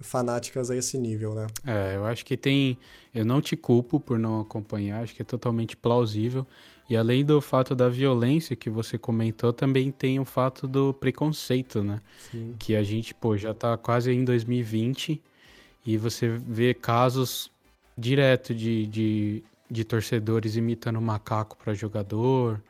[0.00, 1.46] fanáticas a esse nível, né?
[1.66, 2.78] É, eu acho que tem.
[3.14, 6.46] Eu não te culpo por não acompanhar, acho que é totalmente plausível.
[6.88, 11.82] E além do fato da violência que você comentou, também tem o fato do preconceito,
[11.82, 12.00] né?
[12.30, 12.54] Sim.
[12.58, 15.20] Que a gente, pô, já tá quase em 2020
[15.86, 17.50] e você vê casos
[17.96, 22.60] direto de, de, de torcedores imitando macaco para jogador,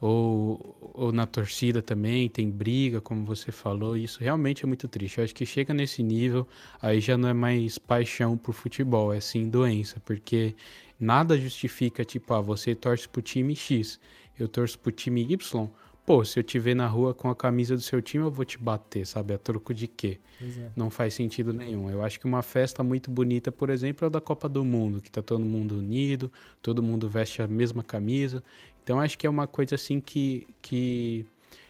[0.00, 3.96] ou, ou na torcida também, tem briga, como você falou.
[3.96, 5.18] Isso realmente é muito triste.
[5.18, 6.46] Eu acho que chega nesse nível,
[6.80, 10.54] aí já não é mais paixão por futebol, é sim doença, porque
[10.98, 14.00] nada justifica, tipo, ah, você torce pro time X,
[14.38, 15.70] eu torço pro time Y
[16.06, 18.44] Pô, se eu te ver na rua com a camisa do seu time, eu vou
[18.44, 19.32] te bater, sabe?
[19.32, 20.18] A troco de quê?
[20.40, 20.70] É.
[20.76, 21.90] Não faz sentido nenhum.
[21.90, 25.00] Eu acho que uma festa muito bonita, por exemplo, é a da Copa do Mundo,
[25.00, 28.44] que tá todo mundo unido, todo mundo veste a mesma camisa.
[28.82, 31.24] Então acho que é uma coisa assim que, que,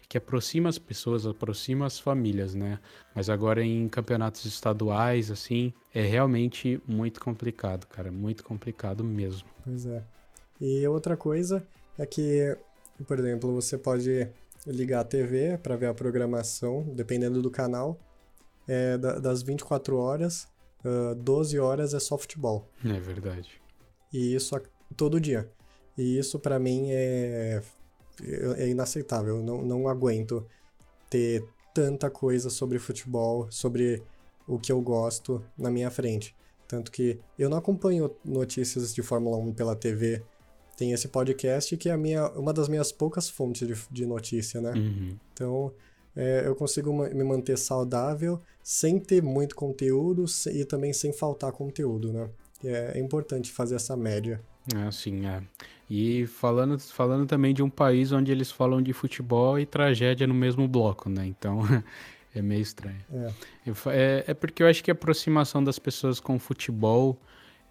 [0.09, 2.79] que aproxima as pessoas, aproxima as famílias, né?
[3.15, 8.11] Mas agora em campeonatos estaduais, assim, é realmente muito complicado, cara.
[8.11, 9.47] Muito complicado mesmo.
[9.63, 10.03] Pois é.
[10.59, 11.65] E outra coisa
[11.97, 12.57] é que
[13.03, 14.27] por exemplo, você pode
[14.65, 17.99] ligar a TV para ver a programação, dependendo do canal.
[18.67, 20.47] É, das 24 horas,
[20.83, 22.67] uh, 12 horas é só futebol.
[22.83, 23.61] É verdade.
[24.11, 24.59] E isso
[24.95, 25.51] todo dia.
[25.97, 27.61] E isso para mim é,
[28.57, 29.37] é inaceitável.
[29.37, 30.45] Eu não, não aguento
[31.09, 34.01] ter tanta coisa sobre futebol, sobre
[34.47, 36.35] o que eu gosto na minha frente.
[36.67, 40.23] Tanto que eu não acompanho notícias de Fórmula 1 pela TV
[40.75, 44.61] tem esse podcast que é a minha, uma das minhas poucas fontes de, de notícia,
[44.61, 44.73] né?
[44.73, 45.17] Uhum.
[45.33, 45.71] Então,
[46.15, 52.11] é, eu consigo me manter saudável sem ter muito conteúdo e também sem faltar conteúdo,
[52.13, 52.29] né?
[52.63, 54.41] É, é importante fazer essa média.
[54.75, 55.43] É, sim, é.
[55.89, 60.33] E falando, falando também de um país onde eles falam de futebol e tragédia no
[60.33, 61.27] mesmo bloco, né?
[61.27, 61.61] Então,
[62.33, 62.97] é meio estranho.
[63.13, 63.33] É.
[63.89, 64.23] é.
[64.27, 67.17] É porque eu acho que a aproximação das pessoas com o futebol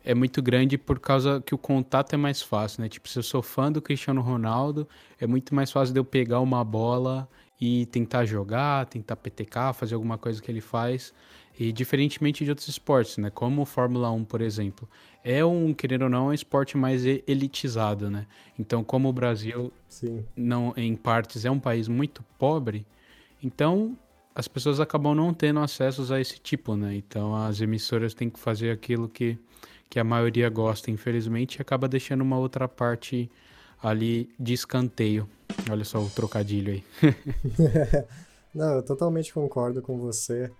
[0.04, 2.88] é muito grande por causa que o contato é mais fácil, né?
[2.88, 4.86] Tipo, se eu sou fã do Cristiano Ronaldo,
[5.18, 9.94] é muito mais fácil de eu pegar uma bola e tentar jogar, tentar PTK, fazer
[9.94, 11.14] alguma coisa que ele faz.
[11.58, 13.30] E diferentemente de outros esportes, né?
[13.30, 14.88] Como o Fórmula 1, por exemplo.
[15.22, 18.26] É um, querendo ou não, é um esporte mais elitizado, né?
[18.58, 20.24] Então, como o Brasil, Sim.
[20.36, 22.84] não em partes, é um país muito pobre,
[23.42, 23.96] então
[24.34, 26.96] as pessoas acabam não tendo acesso a esse tipo, né?
[26.96, 29.38] Então, as emissoras têm que fazer aquilo que
[29.88, 33.30] que a maioria gosta, infelizmente, e acaba deixando uma outra parte
[33.82, 35.28] ali de escanteio.
[35.70, 36.84] Olha só o trocadilho aí.
[38.54, 40.50] Não, eu totalmente concordo com você.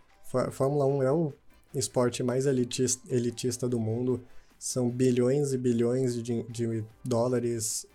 [0.51, 1.33] Fórmula 1 é o
[1.75, 4.21] esporte mais elitista, elitista do mundo.
[4.59, 7.87] São bilhões e bilhões de, de dólares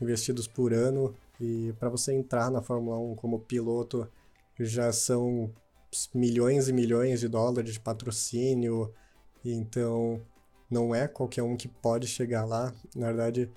[0.00, 4.08] investidos por ano E para você entrar na Fórmula 1 como piloto,
[4.58, 5.50] já são
[6.14, 8.92] milhões e milhões de dólares de patrocínio.
[9.44, 10.20] Então,
[10.70, 12.72] não é qualquer um que pode chegar lá.
[12.94, 13.50] Na verdade,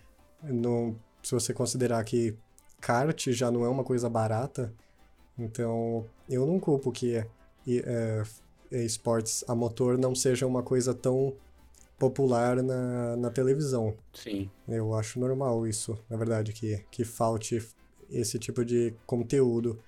[0.43, 2.36] não, se você considerar que
[2.80, 4.74] kart já não é uma coisa barata,
[5.38, 7.15] então eu não culpo que
[7.67, 8.24] é,
[8.71, 11.34] esportes a motor não seja uma coisa tão
[12.00, 13.95] popular na, na televisão.
[14.13, 14.50] Sim.
[14.67, 17.63] Eu acho normal isso, na verdade, que, que falte
[18.10, 19.80] esse tipo de conteúdo.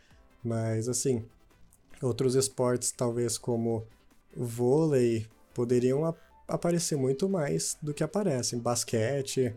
[0.43, 1.25] Mas, assim,
[2.01, 3.87] outros esportes, talvez como
[4.35, 6.05] vôlei, poderiam
[6.47, 8.59] aparecer muito mais do que aparecem.
[8.59, 9.55] Basquete.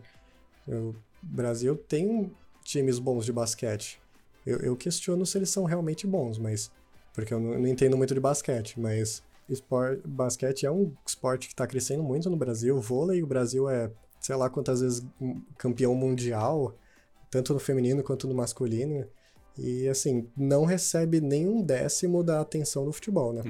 [0.67, 2.31] O Brasil tem
[2.63, 3.99] times bons de basquete.
[4.45, 6.71] Eu, eu questiono se eles são realmente bons, mas.
[7.13, 11.53] Porque eu não, não entendo muito de basquete, mas esporte, basquete é um esporte que
[11.53, 12.79] está crescendo muito no Brasil.
[12.79, 15.05] Vôlei, o Brasil é, sei lá quantas vezes
[15.57, 16.75] campeão mundial,
[17.31, 19.05] tanto no feminino quanto no masculino.
[19.57, 23.41] E, assim, não recebe nenhum décimo da atenção do futebol, né?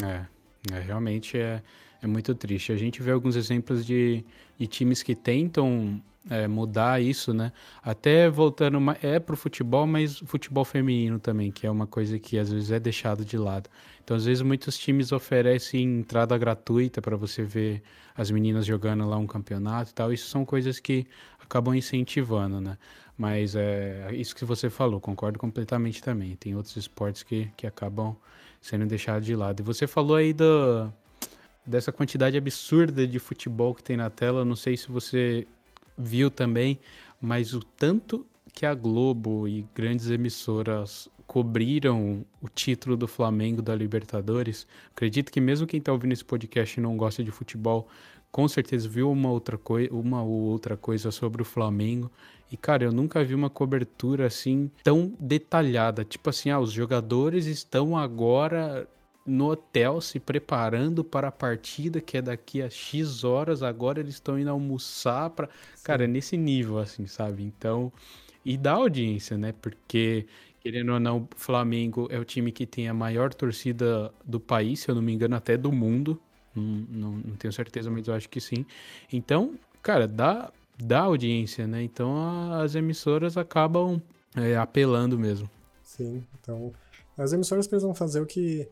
[0.72, 1.62] É, é realmente é,
[2.02, 2.72] é muito triste.
[2.72, 4.24] A gente vê alguns exemplos de,
[4.58, 7.52] de times que tentam é, mudar isso, né?
[7.82, 12.52] Até voltando, é pro futebol, mas futebol feminino também, que é uma coisa que às
[12.52, 13.70] vezes é deixado de lado.
[14.04, 17.82] Então, às vezes, muitos times oferecem entrada gratuita para você ver
[18.16, 20.14] as meninas jogando lá um campeonato e tal.
[20.14, 21.06] Isso são coisas que
[21.40, 22.78] acabam incentivando, né?
[23.18, 26.36] Mas é isso que você falou, concordo completamente também.
[26.36, 28.16] Tem outros esportes que, que acabam
[28.62, 29.60] sendo deixados de lado.
[29.62, 30.92] E você falou aí do,
[31.68, 34.46] dessa quantidade absurda de futebol que tem na tela.
[34.46, 35.46] Não sei se você
[35.98, 36.80] viu também,
[37.22, 43.76] mas o tanto que a Globo e grandes emissoras cobriram o título do Flamengo da
[43.76, 44.66] Libertadores.
[44.96, 47.88] Acredito que mesmo quem está ouvindo esse podcast e não gosta de futebol,
[48.32, 52.10] com certeza viu uma outra coisa, uma ou outra coisa sobre o Flamengo.
[52.50, 57.46] E cara, eu nunca vi uma cobertura assim tão detalhada, tipo assim, ah, os jogadores
[57.46, 58.88] estão agora
[59.28, 64.16] no hotel se preparando para a partida que é daqui a X horas, agora eles
[64.16, 65.50] estão indo almoçar para,
[65.84, 67.44] cara, é nesse nível assim, sabe?
[67.44, 67.92] Então,
[68.46, 69.54] e dá audiência, né?
[69.62, 70.26] Porque
[70.62, 74.82] querendo ou não, o Flamengo é o time que tem a maior torcida do país,
[74.82, 76.20] se eu não me engano, até do mundo.
[76.56, 78.66] Não, não, não tenho certeza, mas eu acho que sim.
[79.12, 81.84] Então, cara, dá, dá audiência, né?
[81.84, 84.02] Então as emissoras acabam
[84.36, 85.50] é, apelando mesmo.
[85.84, 86.74] Sim, então
[87.18, 88.68] as emissoras precisam fazer o que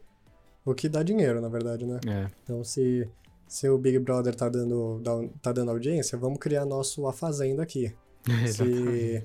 [0.65, 1.99] o que dá dinheiro, na verdade, né?
[2.08, 2.28] É.
[2.43, 3.08] Então se
[3.47, 5.01] se o Big Brother tá dando,
[5.41, 7.93] tá dando audiência, vamos criar nosso A Fazenda aqui.
[8.51, 9.23] se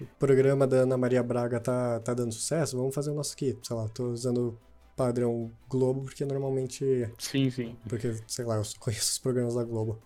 [0.00, 3.56] o programa da Ana Maria Braga tá, tá dando sucesso, vamos fazer o nosso aqui.
[3.62, 4.58] Sei lá, tô usando
[4.96, 7.08] padrão Globo porque normalmente.
[7.18, 7.76] Sim, sim.
[7.88, 9.98] Porque, sei lá, eu conheço os programas da Globo.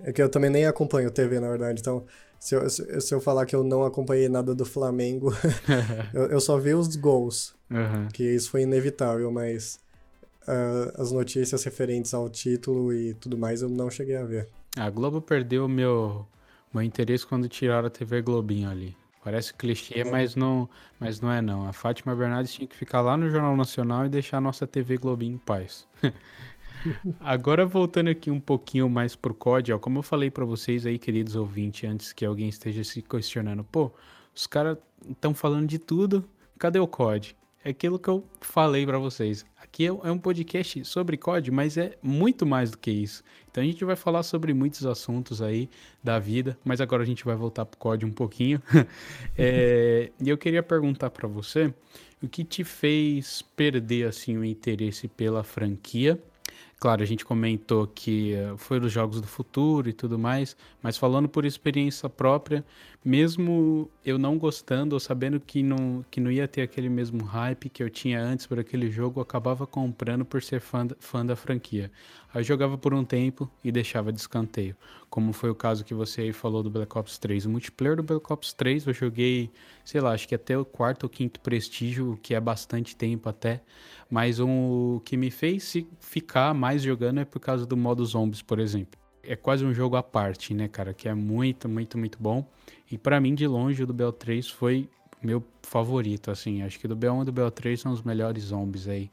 [0.00, 1.80] É que eu também nem acompanho TV, na verdade.
[1.80, 2.04] Então,
[2.40, 5.32] se eu, se eu falar que eu não acompanhei nada do Flamengo,
[6.12, 7.54] eu, eu, só vi os gols.
[7.70, 8.08] Uhum.
[8.08, 9.78] Que isso foi inevitável, mas
[10.48, 14.48] uh, as notícias referentes ao título e tudo mais eu não cheguei a ver.
[14.76, 16.26] A Globo perdeu meu,
[16.72, 18.96] meu interesse quando tiraram a TV Globinho ali.
[19.24, 21.68] Parece clichê, mas não, mas não é não.
[21.68, 24.96] A Fátima Bernardes tinha que ficar lá no Jornal Nacional e deixar a nossa TV
[24.96, 25.86] Globinho em paz.
[27.20, 30.98] Agora voltando aqui um pouquinho mais pro COD, ó, como eu falei para vocês aí,
[30.98, 33.92] queridos ouvintes, antes que alguém esteja se questionando, pô,
[34.34, 34.76] os caras
[35.08, 36.28] estão falando de tudo,
[36.58, 37.36] cadê o COD?
[37.64, 39.46] É aquilo que eu falei para vocês.
[39.72, 43.24] Aqui é, é um podcast sobre COD, mas é muito mais do que isso.
[43.50, 45.66] Então a gente vai falar sobre muitos assuntos aí
[46.04, 48.60] da vida, mas agora a gente vai voltar pro COD um pouquinho.
[49.34, 51.72] é, e eu queria perguntar para você
[52.22, 56.22] o que te fez perder assim o interesse pela franquia
[56.82, 60.98] Claro, a gente comentou que uh, foi dos Jogos do Futuro e tudo mais, mas
[60.98, 62.64] falando por experiência própria,
[63.04, 67.68] mesmo eu não gostando ou sabendo que não, que não ia ter aquele mesmo hype
[67.68, 71.34] que eu tinha antes por aquele jogo, eu acabava comprando por ser fã, fã da
[71.34, 71.90] franquia.
[72.32, 74.76] Aí eu jogava por um tempo e deixava de escanteio,
[75.10, 77.46] como foi o caso que você aí falou do Black Ops 3.
[77.46, 79.50] O multiplayer do Black Ops 3 eu joguei,
[79.84, 83.62] sei lá, acho que até o quarto ou quinto prestígio, que é bastante tempo até,
[84.08, 88.60] mas o que me fez ficar mais jogando é por causa do modo zombies, por
[88.60, 89.01] exemplo.
[89.22, 90.92] É quase um jogo à parte, né, cara?
[90.92, 92.44] Que é muito, muito, muito bom.
[92.90, 94.88] E para mim, de longe, o do BO3 foi
[95.22, 96.62] meu favorito, assim.
[96.62, 99.10] Acho que do BO1 e do BO3 são os melhores zombies aí,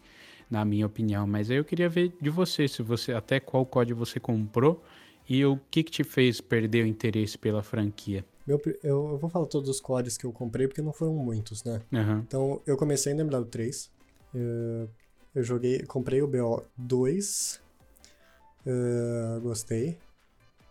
[0.49, 1.27] na minha opinião.
[1.27, 4.83] Mas aí eu queria ver de você, se você até qual código você comprou
[5.29, 8.25] e o que, que te fez perder o interesse pela franquia.
[8.47, 11.79] Meu, eu, vou falar todos os códigos que eu comprei, porque não foram muitos, né?
[11.91, 12.19] Uhum.
[12.19, 13.89] Então, eu comecei no MW3,
[14.33, 14.89] eu,
[15.35, 17.59] eu joguei, comprei o BO2,
[18.65, 19.97] uh, gostei.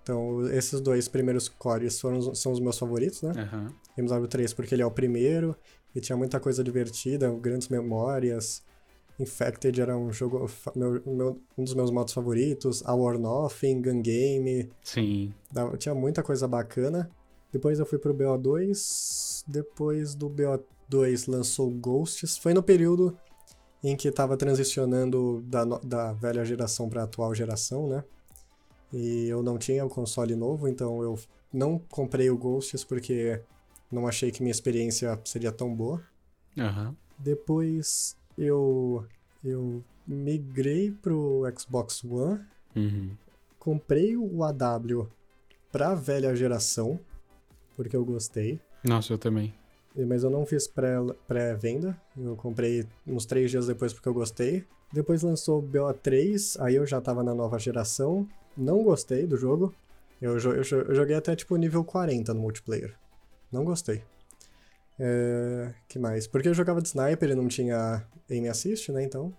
[0.03, 3.33] Então, esses dois primeiros cores foram, são os meus favoritos, né?
[3.53, 4.07] Uhum.
[4.07, 5.55] MW3 porque ele é o primeiro
[5.94, 8.62] e tinha muita coisa divertida, grandes memórias.
[9.20, 12.83] Infected era um jogo, meu, meu, um dos meus modos favoritos.
[12.87, 14.70] A War Nothing, Gun Game.
[14.83, 15.35] Sim.
[15.77, 17.11] Tinha muita coisa bacana.
[17.53, 19.44] Depois eu fui pro BO2.
[19.46, 22.38] Depois do BO2 lançou Ghosts.
[22.38, 23.18] Foi no período
[23.83, 28.05] em que estava transicionando da, da velha geração para a atual geração, né?
[28.93, 31.19] E eu não tinha o console novo, então eu
[31.53, 33.41] não comprei o Ghosts porque
[33.91, 36.03] não achei que minha experiência seria tão boa.
[36.57, 36.95] Uhum.
[37.19, 39.05] Depois eu,
[39.45, 42.41] eu migrei pro Xbox One,
[42.75, 43.11] uhum.
[43.59, 45.09] comprei o AW
[45.71, 46.99] pra velha geração,
[47.77, 48.61] porque eu gostei.
[48.83, 49.55] Nossa, eu também.
[49.96, 50.68] Mas eu não fiz
[51.27, 54.64] pré-venda, eu comprei uns três dias depois porque eu gostei.
[54.92, 59.74] Depois lançou o BO3, aí eu já tava na nova geração, não gostei do jogo.
[60.20, 62.94] Eu, eu, eu joguei até tipo nível 40 no multiplayer.
[63.53, 64.03] Não gostei.
[64.98, 66.27] É, que mais?
[66.27, 69.05] Porque eu jogava de sniper e não tinha aim assist, né?
[69.05, 69.33] Então,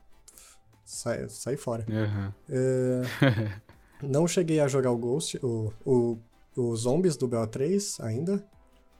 [0.85, 1.85] sai, sai fora.
[1.89, 2.33] Uhum.
[2.49, 3.01] É,
[4.07, 6.17] não cheguei a jogar o Ghost, o, o,
[6.55, 8.43] o Zombies do BO3 ainda.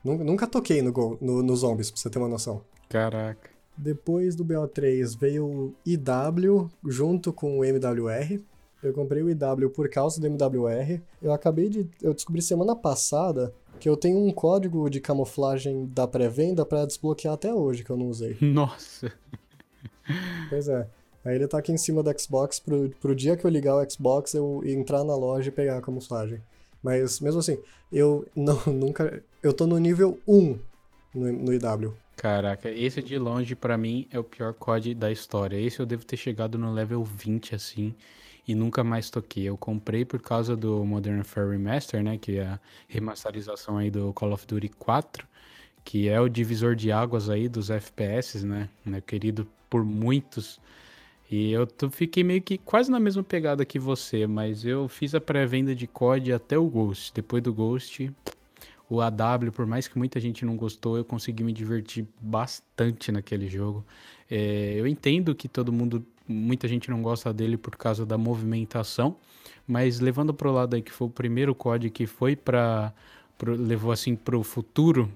[0.03, 2.61] Nunca toquei no, no, no Zombies, pra você ter uma noção.
[2.87, 3.49] Caraca.
[3.77, 8.41] Depois do BO3 veio o IW junto com o MWR.
[8.81, 11.01] Eu comprei o IW por causa do MWR.
[11.21, 11.89] Eu acabei de.
[12.01, 17.33] Eu descobri semana passada que eu tenho um código de camuflagem da pré-venda para desbloquear
[17.33, 18.37] até hoje, que eu não usei.
[18.41, 19.11] Nossa!
[20.49, 20.87] Pois é.
[21.23, 23.89] Aí ele tá aqui em cima do Xbox pro, pro dia que eu ligar o
[23.89, 26.41] Xbox eu entrar na loja e pegar a camuflagem.
[26.81, 27.57] Mas mesmo assim,
[27.91, 29.23] eu não, nunca.
[29.41, 30.59] Eu tô no nível 1
[31.15, 31.93] no, no IW.
[32.17, 35.55] Caraca, esse de longe para mim é o pior COD da história.
[35.55, 37.95] Esse eu devo ter chegado no level 20 assim
[38.45, 39.45] e nunca mais toquei.
[39.45, 44.11] Eu comprei por causa do Modern Warfare Remaster, né, que é a remasterização aí do
[44.11, 45.25] Call of Duty 4,
[45.85, 50.59] que é o divisor de águas aí dos FPS, né, né querido por muitos.
[51.31, 55.21] E eu fiquei meio que quase na mesma pegada que você, mas eu fiz a
[55.21, 57.13] pré-venda de COD até o Ghost.
[57.13, 58.11] Depois do Ghost,
[58.89, 63.47] o AW, por mais que muita gente não gostou, eu consegui me divertir bastante naquele
[63.47, 63.85] jogo.
[64.29, 69.15] É, eu entendo que todo mundo muita gente não gosta dele por causa da movimentação,
[69.67, 72.93] mas levando para o lado aí que foi o primeiro código que foi para
[73.41, 75.09] levou assim para o futuro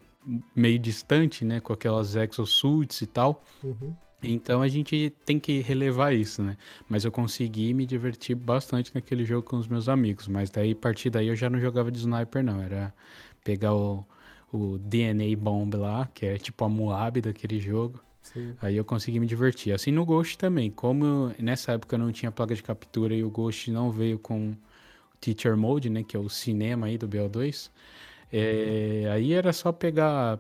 [0.56, 3.44] meio distante, né, com aquelas exosuits e tal.
[3.62, 3.94] Uhum.
[4.24, 6.56] Então a gente tem que relevar isso, né?
[6.88, 10.30] Mas eu consegui me divertir bastante naquele jogo com os meus amigos.
[10.30, 12.62] Mas daí, a partir daí, eu já não jogava de sniper, não.
[12.62, 12.94] Era
[13.44, 14.06] pegar o,
[14.52, 18.00] o DNA Bomb lá, que é tipo a Moab daquele jogo.
[18.22, 18.56] Sim.
[18.62, 19.74] Aí eu consegui me divertir.
[19.74, 20.72] Assim no Ghost também.
[20.72, 24.58] Como nessa época não tinha placa de captura e o Ghost não veio com o
[25.20, 26.04] Teacher Mode, né?
[26.04, 27.70] Que é o cinema aí do BO2.
[28.32, 30.40] É, aí era só pegar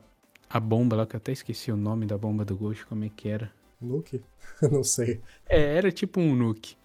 [0.50, 3.10] a bomba lá, que eu até esqueci o nome da bomba do Ghost, como é
[3.10, 3.52] que era.
[3.82, 4.22] Nuke?
[4.72, 5.22] não sei.
[5.48, 6.76] É, era tipo um Nuke.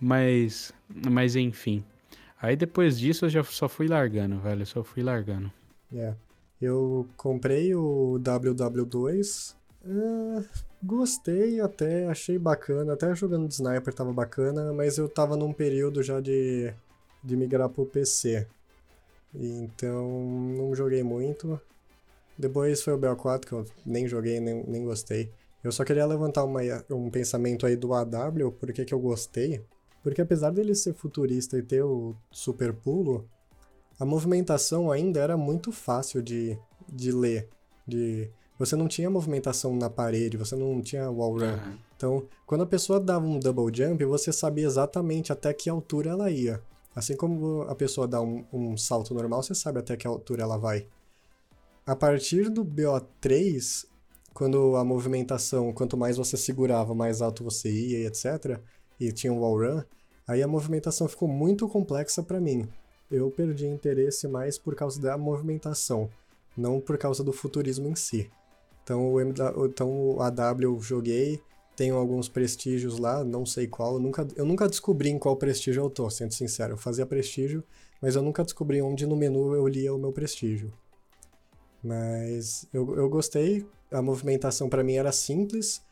[0.00, 1.84] Mas, mas enfim.
[2.42, 4.62] Aí depois disso eu já só fui largando, velho.
[4.62, 5.52] Eu só fui largando.
[5.94, 6.14] É.
[6.60, 10.44] Eu comprei o WW2 Uh,
[10.82, 12.92] gostei até, achei bacana.
[12.92, 16.72] Até jogando de sniper tava bacana, mas eu tava num período já de,
[17.22, 18.46] de migrar pro PC.
[19.34, 20.08] Então
[20.56, 21.60] não joguei muito.
[22.38, 25.30] Depois foi o BO4 que eu nem joguei, nem, nem gostei.
[25.62, 29.62] Eu só queria levantar uma, um pensamento aí do AW, porque que eu gostei.
[30.02, 33.28] Porque apesar dele ser futurista e ter o super pulo,
[34.00, 36.58] a movimentação ainda era muito fácil de,
[36.90, 37.50] de ler.
[37.86, 41.52] De, você não tinha movimentação na parede, você não tinha wall run.
[41.52, 41.78] Uhum.
[41.94, 46.30] Então, quando a pessoa dava um double jump, você sabia exatamente até que altura ela
[46.30, 46.62] ia.
[46.96, 50.56] Assim como a pessoa dá um, um salto normal, você sabe até que altura ela
[50.56, 50.86] vai.
[51.86, 53.84] A partir do BO3,
[54.32, 58.58] quando a movimentação, quanto mais você segurava, mais alto você ia, etc.,
[58.98, 59.82] e tinha um wall run,
[60.26, 62.66] aí a movimentação ficou muito complexa para mim.
[63.10, 66.08] Eu perdi interesse mais por causa da movimentação,
[66.56, 68.30] não por causa do futurismo em si.
[68.84, 71.40] Então o, MW, então o AW eu joguei,
[71.76, 73.94] tenho alguns prestígios lá, não sei qual.
[73.94, 76.74] Eu nunca, eu nunca descobri em qual prestígio eu tô, sendo sincero.
[76.74, 77.64] Eu fazia prestígio,
[78.00, 80.72] mas eu nunca descobri onde no menu eu lia o meu prestígio.
[81.82, 85.82] Mas eu, eu gostei, a movimentação para mim era simples,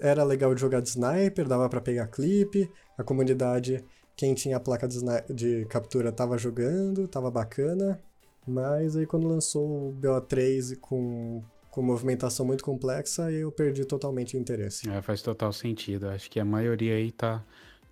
[0.00, 3.84] era legal de jogar de sniper, dava para pegar clipe, a comunidade,
[4.20, 4.98] quem tinha a placa de,
[5.32, 7.98] de captura tava jogando, tava bacana.
[8.46, 14.38] Mas aí quando lançou o BO3 com, com movimentação muito complexa, eu perdi totalmente o
[14.38, 14.90] interesse.
[14.90, 16.06] É, faz total sentido.
[16.08, 17.42] Acho que a maioria aí tá,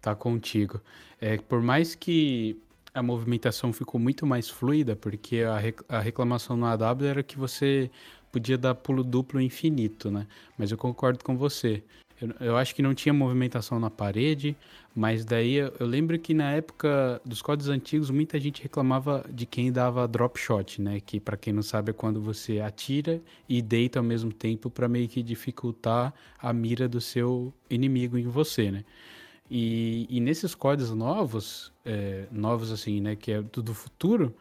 [0.03, 0.83] tá contigo.
[1.19, 2.61] É, por mais que
[2.93, 7.39] a movimentação ficou muito mais fluida, porque a, rec a reclamação no AW era que
[7.39, 7.91] você
[8.31, 10.27] podia dar pulo duplo infinito, né?
[10.59, 11.83] Mas eu concordo com você.
[12.21, 14.57] Eu, eu, acho que não tinha movimentação na parede,
[14.95, 19.47] mas daí eu, eu, lembro que na época dos códigos antigos muita gente reclamava de
[19.47, 21.01] quem dava drop shot, né?
[21.01, 24.89] Que para quem não sabe é quando você atira e deita ao mesmo tempo para
[24.89, 28.85] meio que dificultar a mira do seu inimigo em você, né?
[29.51, 33.15] E, e nesses códigos novos, é, novos assim, né?
[33.15, 34.35] Que é do, do futuro,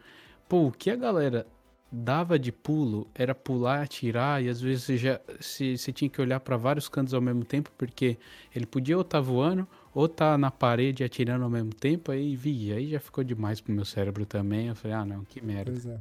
[0.48, 1.46] pô, o que a galera
[1.90, 6.20] dava de pulo era pular, atirar, e às vezes você, já, você, você tinha que
[6.20, 8.18] olhar para vários cantos ao mesmo tempo, porque
[8.54, 12.12] ele podia ou estar tá voando, ou estar tá na parede atirando ao mesmo tempo,
[12.12, 14.68] aí via, aí já ficou demais pro meu cérebro também.
[14.68, 15.72] Eu falei, ah não, que merda.
[15.72, 15.98] Pois é.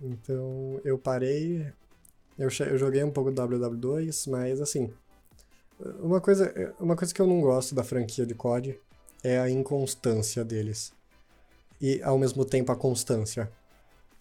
[0.00, 1.72] Então eu parei,
[2.38, 4.92] eu, eu joguei um pouco do WW2, mas assim,
[6.00, 8.78] uma coisa, uma coisa que eu não gosto da franquia de COD
[9.22, 10.92] é a inconstância deles.
[11.80, 13.50] E ao mesmo tempo a constância.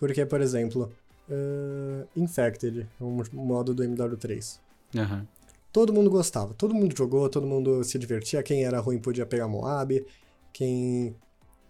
[0.03, 0.91] Porque, por exemplo,
[1.29, 4.59] uh, Infected, um modo do MW3.
[4.95, 5.25] Uhum.
[5.71, 8.43] Todo mundo gostava, todo mundo jogou, todo mundo se divertia.
[8.43, 10.05] Quem era ruim podia pegar Moab,
[10.51, 11.15] quem,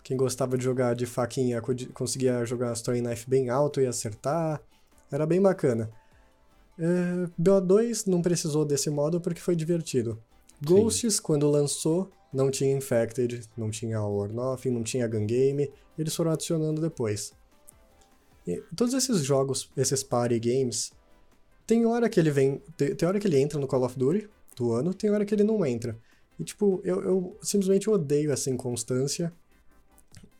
[0.03, 1.61] quem gostava de jogar de faquinha
[1.93, 4.59] conseguia jogar Story Knife bem alto e acertar.
[5.11, 5.91] Era bem bacana.
[6.79, 10.13] Uh, BO2 não precisou desse modo porque foi divertido.
[10.59, 10.73] Sim.
[10.73, 16.15] Ghosts, quando lançou, não tinha Infected, não tinha War Nothing, não tinha Gun Game, eles
[16.15, 17.31] foram adicionando depois.
[18.47, 20.91] E todos esses jogos, esses party games,
[21.65, 22.61] tem hora que ele vem.
[22.75, 25.33] Tem, tem hora que ele entra no Call of Duty do ano, tem hora que
[25.33, 25.97] ele não entra.
[26.39, 29.31] E tipo, eu, eu simplesmente odeio essa inconstância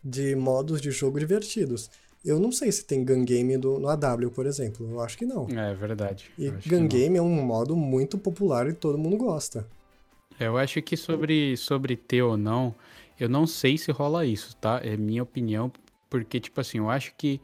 [0.04, 1.90] de modos de jogo divertidos.
[2.26, 4.90] Eu não sei se tem gun game do, no AW, por exemplo.
[4.90, 5.48] Eu acho que não.
[5.50, 6.32] É verdade.
[6.38, 9.68] E gun game é um modo muito popular e todo mundo gosta.
[10.40, 12.74] É, eu acho que sobre, sobre ter ou não,
[13.20, 14.80] eu não sei se rola isso, tá?
[14.84, 15.72] É minha opinião,
[16.10, 17.40] porque, tipo assim, eu acho que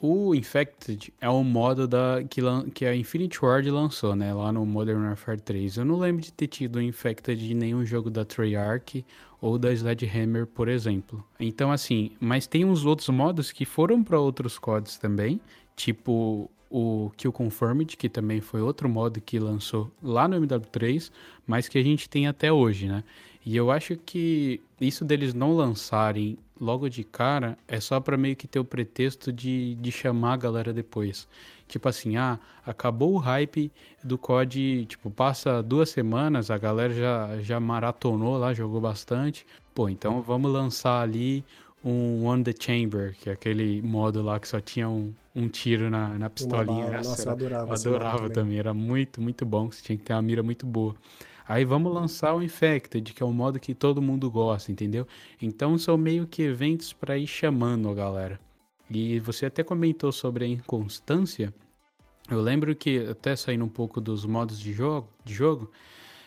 [0.00, 2.40] o Infected é um modo da, que,
[2.72, 4.32] que a Infinity Ward lançou, né?
[4.32, 5.78] Lá no Modern Warfare 3.
[5.78, 9.04] Eu não lembro de ter tido o Infected em nenhum jogo da Treyarch
[9.40, 11.24] ou da Sledgehammer, por exemplo.
[11.40, 15.40] Então, assim, mas tem uns outros modos que foram para outros códigos também,
[15.74, 21.10] tipo o Kill Confirmed, que também foi outro modo que lançou lá no MW3,
[21.46, 23.02] mas que a gente tem até hoje, né?
[23.44, 28.36] E eu acho que isso deles não lançarem logo de cara é só para meio
[28.36, 31.28] que ter o pretexto de, de chamar a galera depois.
[31.66, 33.70] Tipo assim, ah, acabou o hype
[34.02, 39.46] do COD, tipo, passa duas semanas, a galera já, já maratonou lá, jogou bastante.
[39.74, 41.44] Pô, então vamos lançar ali
[41.84, 45.90] um On The Chamber, que é aquele modo lá que só tinha um, um tiro
[45.90, 46.90] na, na pistolinha.
[46.90, 47.68] Nossa, eu adorava.
[47.68, 48.32] Eu adorava também.
[48.32, 50.96] também, era muito, muito bom, você tinha que ter uma mira muito boa.
[51.48, 55.06] Aí vamos lançar o Infected, que é um modo que todo mundo gosta, entendeu?
[55.40, 58.38] Então são meio que eventos para ir chamando a galera.
[58.90, 61.52] E você até comentou sobre a inconstância.
[62.30, 65.70] Eu lembro que, até saindo um pouco dos modos de jogo, de jogo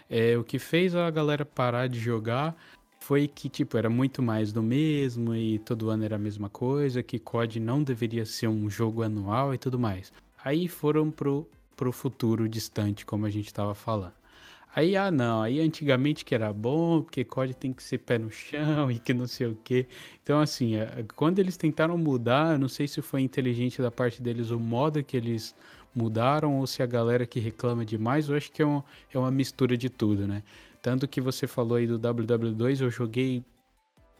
[0.09, 2.55] é, o que fez a galera parar de jogar
[2.99, 7.01] foi que, tipo, era muito mais do mesmo e todo ano era a mesma coisa,
[7.03, 10.11] que COD não deveria ser um jogo anual e tudo mais.
[10.43, 14.20] Aí foram pro, pro futuro distante, como a gente estava falando.
[14.73, 18.31] Aí, ah, não, aí antigamente que era bom, porque COD tem que ser pé no
[18.31, 19.85] chão e que não sei o quê.
[20.23, 24.49] Então, assim, é, quando eles tentaram mudar, não sei se foi inteligente da parte deles
[24.49, 25.53] o modo que eles
[25.93, 28.81] mudaram ou se a galera que reclama demais, eu acho que é, um,
[29.13, 30.41] é uma mistura de tudo, né?
[30.81, 33.43] Tanto que você falou aí do WW2, eu joguei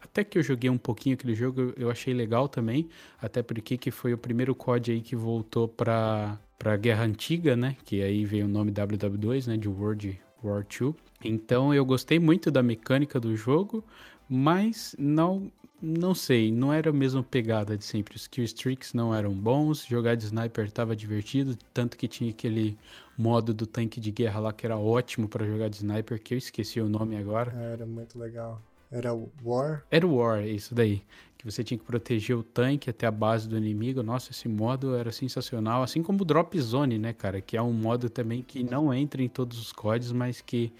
[0.02, 2.88] até que eu joguei um pouquinho aquele jogo, eu achei legal também,
[3.20, 7.76] até porque que foi o primeiro COD aí que voltou para para Guerra Antiga, né?
[7.84, 9.56] Que aí veio o nome WW2, né?
[9.56, 10.94] De World War II.
[11.24, 13.84] Então eu gostei muito da mecânica do jogo,
[14.28, 15.50] mas não
[15.84, 18.14] não sei, não era a mesma pegada de sempre.
[18.14, 22.78] Os kill streaks não eram bons, jogar de sniper estava divertido, tanto que tinha aquele
[23.18, 26.38] modo do tanque de guerra lá que era ótimo para jogar de sniper, que eu
[26.38, 27.52] esqueci o nome agora.
[27.52, 28.62] Era muito legal.
[28.92, 29.12] Era
[29.42, 29.84] War?
[29.90, 31.02] Era War, isso daí
[31.42, 34.00] que você tinha que proteger o tanque até a base do inimigo.
[34.00, 35.82] Nossa, esse modo era sensacional.
[35.82, 37.40] Assim como o Drop Zone, né, cara?
[37.40, 40.72] Que é um modo também que não entra em todos os códigos, mas que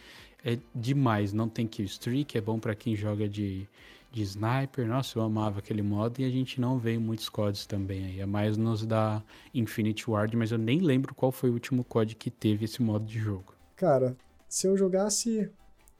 [0.45, 1.33] é demais.
[1.33, 3.69] Não tem kill streak, é bom para quem joga de,
[4.13, 4.87] de sniper.
[4.87, 8.21] Nossa, eu amava aquele modo e a gente não vê muitos códigos também aí.
[8.21, 9.21] É mais nos da
[9.53, 13.05] Infinity Ward, mas eu nem lembro qual foi o último código que teve esse modo
[13.05, 13.53] de jogo.
[13.75, 14.17] Cara,
[14.49, 15.51] se eu jogasse.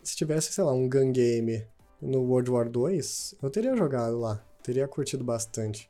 [0.05, 1.65] Se tivesse, sei lá, um gun game
[2.03, 4.45] no World War 2, eu teria jogado lá.
[4.63, 5.89] Teria curtido bastante.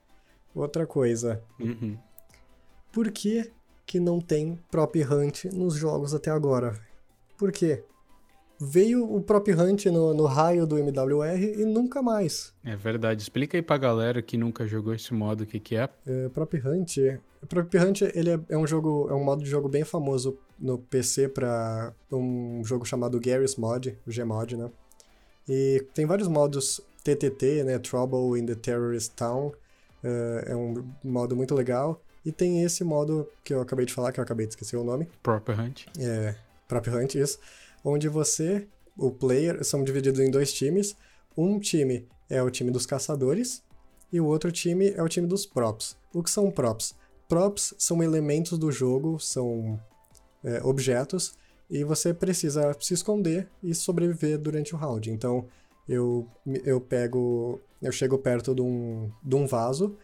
[0.55, 1.43] Outra coisa.
[1.59, 1.97] Uhum.
[2.93, 3.51] Por que,
[3.87, 6.79] que não tem Prop Hunt nos jogos até agora?
[7.39, 7.83] Por quê?
[8.65, 12.55] veio o Prop Hunt no, no raio do MWR e nunca mais.
[12.65, 13.21] É verdade.
[13.21, 15.89] Explica aí pra galera que nunca jogou esse modo o que, que é.
[16.07, 16.97] é Prop Hunt.
[17.49, 20.79] Prop Hunt ele é, é, um jogo, é um modo de jogo bem famoso no
[20.79, 24.71] PC para um jogo chamado Garry's Mod, o Gmod, né?
[25.49, 27.79] E tem vários modos TTT, né?
[27.79, 29.49] Trouble in the Terrorist Town.
[30.05, 32.01] Uh, é um modo muito legal.
[32.25, 34.85] E tem esse modo que eu acabei de falar, que eu acabei de esquecer o
[34.85, 35.09] nome.
[35.23, 35.87] Prop Hunt.
[35.99, 36.37] É,
[36.69, 37.39] Prop Hunt, isso
[37.85, 38.67] onde você,
[38.97, 40.97] o player, são divididos em dois times.
[41.37, 43.63] Um time é o time dos caçadores
[44.13, 45.97] e o outro time é o time dos props.
[46.13, 46.95] O que são props?
[47.29, 49.81] Props são elementos do jogo, são
[50.45, 51.35] é, objetos,
[51.73, 55.11] e você precisa se esconder e sobreviver durante o round.
[55.11, 55.47] Então,
[55.89, 56.29] eu,
[56.67, 57.59] eu pego.
[57.81, 59.97] Eu chego perto de um, de um vaso,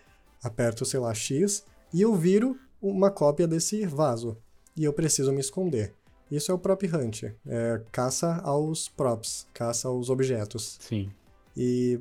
[0.43, 1.63] aperto, sei lá, X,
[1.93, 4.35] e eu viro uma cópia desse vaso.
[4.75, 5.95] E eu preciso me esconder.
[6.31, 10.79] Isso é o prop hunt, é caça aos props, caça aos objetos.
[10.81, 11.11] Sim.
[11.55, 12.01] E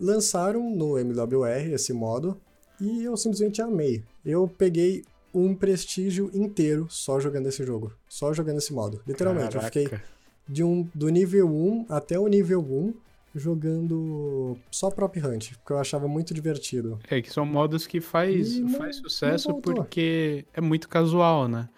[0.00, 2.38] lançaram no MWR esse modo
[2.78, 4.04] e eu simplesmente amei.
[4.24, 5.02] Eu peguei
[5.32, 9.00] um prestígio inteiro só jogando esse jogo, só jogando esse modo.
[9.06, 9.78] Literalmente, Caraca.
[9.78, 10.00] eu fiquei
[10.48, 12.94] de um, do nível 1 até o nível 1
[13.34, 16.98] jogando só Prop Hunt, porque eu achava muito divertido.
[17.08, 21.68] É, que são modos que faz, faz sucesso porque é muito casual, né?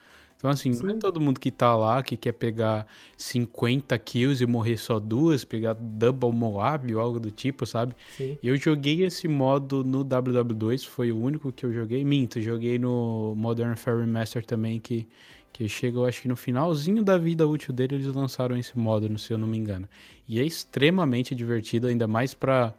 [0.41, 0.87] Então, assim, Sim.
[0.87, 4.99] não é todo mundo que tá lá que quer pegar 50 kills e morrer só
[4.99, 7.95] duas, pegar Double Moab ou algo do tipo, sabe?
[8.17, 8.39] Sim.
[8.43, 12.03] Eu joguei esse modo no WW2, foi o único que eu joguei.
[12.07, 15.07] Minto, joguei no Modern Fairy Master também, que,
[15.53, 19.19] que chega, eu acho que no finalzinho da vida útil dele, eles lançaram esse modo,
[19.19, 19.87] se eu não me engano.
[20.27, 22.73] E é extremamente divertido, ainda mais pra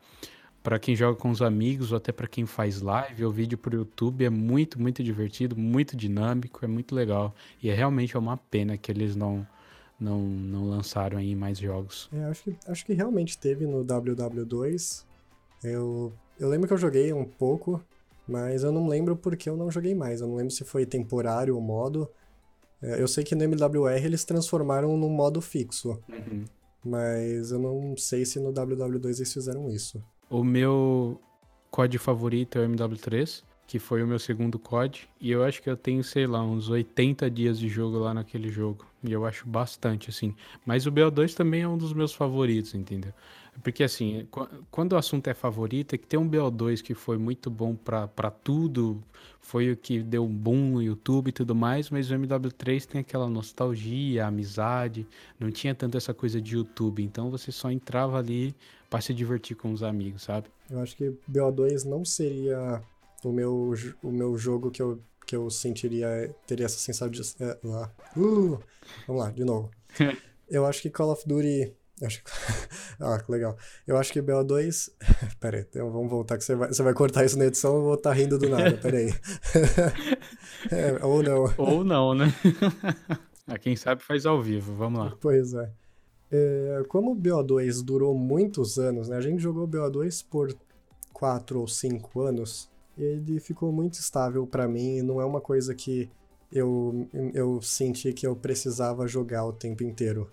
[0.64, 3.76] para quem joga com os amigos ou até para quem faz live ou vídeo pro
[3.76, 7.34] YouTube é muito, muito divertido, muito dinâmico, é muito legal.
[7.62, 9.45] E é realmente uma pena que eles não
[10.01, 12.09] não, não lançaram aí mais jogos.
[12.12, 15.05] É, acho que, acho que realmente teve no WW2.
[15.64, 17.80] Eu, eu lembro que eu joguei um pouco,
[18.28, 20.20] mas eu não lembro porque eu não joguei mais.
[20.20, 22.09] Eu não lembro se foi temporário o modo.
[22.82, 25.99] É, eu sei que no MWR eles transformaram num modo fixo.
[26.09, 26.45] Uhum.
[26.84, 30.03] Mas eu não sei se no WW2 eles fizeram isso.
[30.32, 31.19] O meu
[31.69, 35.69] COD favorito é o MW3, que foi o meu segundo COD, e eu acho que
[35.69, 38.86] eu tenho, sei lá, uns 80 dias de jogo lá naquele jogo.
[39.03, 40.34] E eu acho bastante, assim.
[40.65, 43.13] Mas o BO2 também é um dos meus favoritos, entendeu?
[43.63, 44.27] Porque, assim,
[44.71, 48.31] quando o assunto é favorito, é que tem um BO2 que foi muito bom para
[48.31, 49.03] tudo,
[49.39, 53.01] foi o que deu um boom no YouTube e tudo mais, mas o MW3 tem
[53.01, 55.05] aquela nostalgia, amizade,
[55.39, 58.55] não tinha tanto essa coisa de YouTube, então você só entrava ali
[58.89, 60.47] para se divertir com os amigos, sabe?
[60.69, 62.81] Eu acho que BO2 não seria
[63.23, 67.21] o meu, o meu jogo que eu, que eu sentiria, teria essa sensação de...
[67.39, 67.91] É, lá.
[68.15, 68.59] Uh,
[69.05, 69.69] vamos lá, de novo.
[70.49, 71.73] eu acho que Call of Duty
[72.03, 72.31] Acho que...
[72.99, 73.57] ah, que legal.
[73.85, 74.91] Eu acho que BO2.
[75.39, 77.83] Pera aí, então vamos voltar, que você vai, você vai cortar isso na edição eu
[77.83, 78.77] vou estar tá rindo do nada.
[78.77, 79.09] Pera aí.
[80.71, 81.53] é, ou não.
[81.57, 82.33] Ou não, né?
[83.47, 85.17] ah, quem sabe faz ao vivo, vamos lá.
[85.19, 85.71] Pois é.
[86.31, 86.83] é.
[86.87, 89.17] Como o BO2 durou muitos anos, né?
[89.17, 90.55] A gente jogou BO2 por
[91.13, 92.69] 4 ou 5 anos.
[92.97, 96.09] Ele ficou muito estável para mim e não é uma coisa que
[96.51, 100.29] eu, eu senti que eu precisava jogar o tempo inteiro.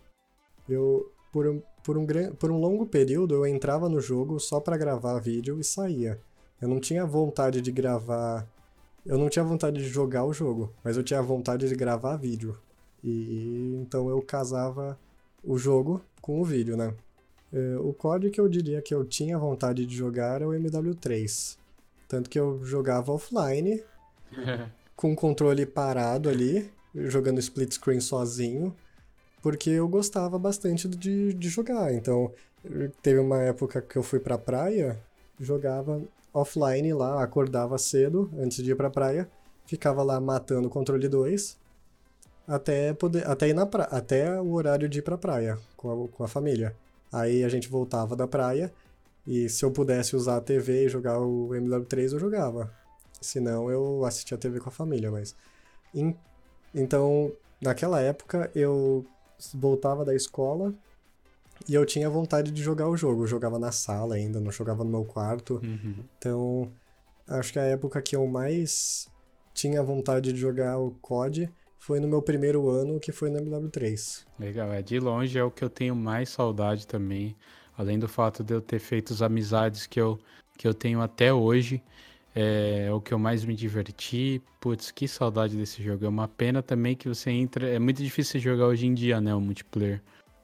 [0.68, 2.06] Eu, por um, por um,
[2.38, 6.20] por um longo período eu entrava no jogo só para gravar vídeo e saía.
[6.60, 8.46] Eu não tinha vontade de gravar.
[9.06, 12.58] Eu não tinha vontade de jogar o jogo, mas eu tinha vontade de gravar vídeo.
[13.02, 14.98] E então eu casava
[15.42, 16.92] o jogo com o vídeo, né?
[17.52, 21.56] É, o código que eu diria que eu tinha vontade de jogar é o MW3.
[22.08, 23.82] Tanto que eu jogava offline,
[24.96, 28.74] com o controle parado ali, jogando split screen sozinho
[29.42, 31.92] porque eu gostava bastante de, de jogar.
[31.94, 32.32] Então,
[33.02, 34.98] teve uma época que eu fui pra praia,
[35.38, 36.00] jogava
[36.32, 39.28] offline lá, acordava cedo antes de ir pra praia,
[39.66, 41.56] ficava lá matando o controle 2
[42.46, 46.08] até poder até ir na pra, até o horário de ir pra praia com a,
[46.08, 46.74] com a família.
[47.12, 48.72] Aí a gente voltava da praia
[49.26, 52.72] e se eu pudesse usar a TV e jogar o MW3 eu jogava.
[53.20, 55.34] Se não, eu assistia a TV com a família, mas
[55.94, 56.16] em,
[56.74, 59.04] então, naquela época eu
[59.54, 60.74] voltava da escola
[61.68, 63.22] e eu tinha vontade de jogar o jogo.
[63.22, 65.60] Eu jogava na sala ainda, não jogava no meu quarto.
[65.62, 66.04] Uhum.
[66.18, 66.72] Então,
[67.26, 69.08] acho que a época que eu mais
[69.54, 74.24] tinha vontade de jogar o COD foi no meu primeiro ano, que foi no MW3.
[74.38, 77.36] Legal, é de longe é o que eu tenho mais saudade também.
[77.76, 80.18] Além do fato de eu ter feito as amizades que eu,
[80.56, 81.82] que eu tenho até hoje.
[82.34, 84.40] É o que eu mais me diverti.
[84.60, 86.04] Putz, que saudade desse jogo.
[86.04, 87.68] É uma pena também que você entra.
[87.68, 89.34] É muito difícil jogar hoje em dia, né?
[89.34, 90.00] O multiplayer.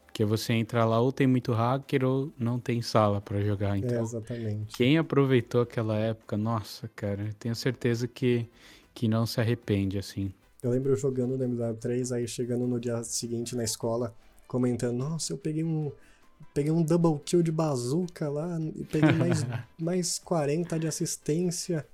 [0.07, 3.77] Porque você entra lá ou tem muito hacker ou não tem sala para jogar.
[3.77, 4.77] Então, é, exatamente.
[4.77, 8.49] Quem aproveitou aquela época, nossa, cara, tenho certeza que,
[8.95, 10.33] que não se arrepende, assim.
[10.63, 14.15] Eu lembro jogando no MW3, aí chegando no dia seguinte na escola,
[14.47, 15.91] comentando, nossa, eu peguei um.
[16.53, 19.47] Peguei um double kill de bazuca lá e peguei mais,
[19.79, 21.87] mais 40 de assistência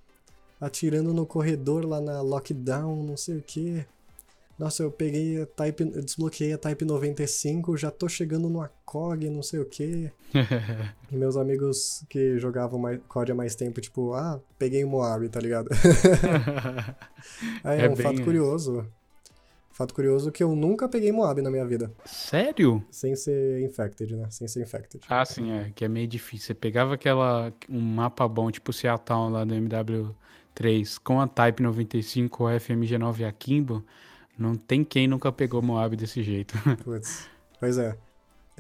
[0.60, 3.84] atirando no corredor lá na lockdown, não sei o que.
[4.58, 9.30] Nossa, eu peguei a Type, eu desbloqueei a Type 95, já tô chegando no ACOG,
[9.30, 10.12] não sei o que.
[11.10, 15.26] e meus amigos que jogavam mais, COD há mais tempo, tipo, ah, peguei o Moab,
[15.30, 15.70] tá ligado?
[17.62, 18.24] É, é um fato isso.
[18.24, 18.86] curioso.
[19.80, 21.90] Fato curioso que eu nunca peguei Moab na minha vida.
[22.04, 22.84] Sério?
[22.90, 24.26] Sem ser infected, né?
[24.28, 25.02] Sem ser infected.
[25.08, 25.72] Ah, sim, é.
[25.74, 26.48] Que é meio difícil.
[26.48, 27.50] Você pegava aquela.
[27.66, 33.82] um mapa bom, tipo Seattle lá do MW3, com a Type 95 ou FMG9 Akimbo
[34.38, 36.54] não tem quem nunca pegou Moab desse jeito.
[36.84, 37.26] Putz.
[37.58, 37.96] Pois é.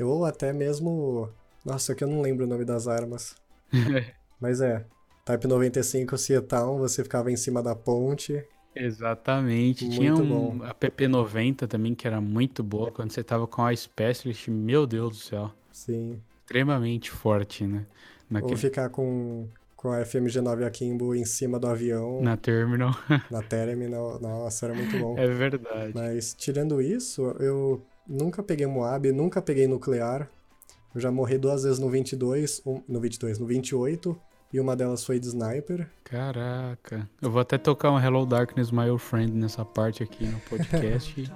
[0.00, 1.28] Ou até mesmo.
[1.62, 3.34] Nossa, que eu não lembro o nome das armas.
[4.40, 4.86] Mas é.
[5.26, 8.42] Type 95 Cietown, você ficava em cima da ponte.
[8.74, 9.84] Exatamente.
[9.84, 10.64] Muito Tinha um, bom.
[10.64, 12.90] a PP90 também, que era muito boa.
[12.90, 15.50] Quando você tava com a Specialist, meu Deus do céu.
[15.72, 16.20] Sim.
[16.42, 17.86] Extremamente forte, né?
[18.28, 18.52] Naquele...
[18.52, 19.48] Ou ficar com
[19.80, 22.20] com a FMG9 Akimbo em cima do avião.
[22.20, 22.94] Na terminal.
[23.30, 24.20] na terminal.
[24.20, 25.16] Nossa, era muito bom.
[25.16, 25.92] É verdade.
[25.94, 30.30] Mas tirando isso, eu nunca peguei Moab, nunca peguei nuclear.
[30.94, 34.20] Eu já morri duas vezes no 22, um, no 22, no 28,
[34.52, 35.88] e uma delas foi de sniper.
[36.02, 37.08] Caraca.
[37.22, 41.14] Eu vou até tocar um Hello Darkness My Old Friend nessa parte aqui no podcast.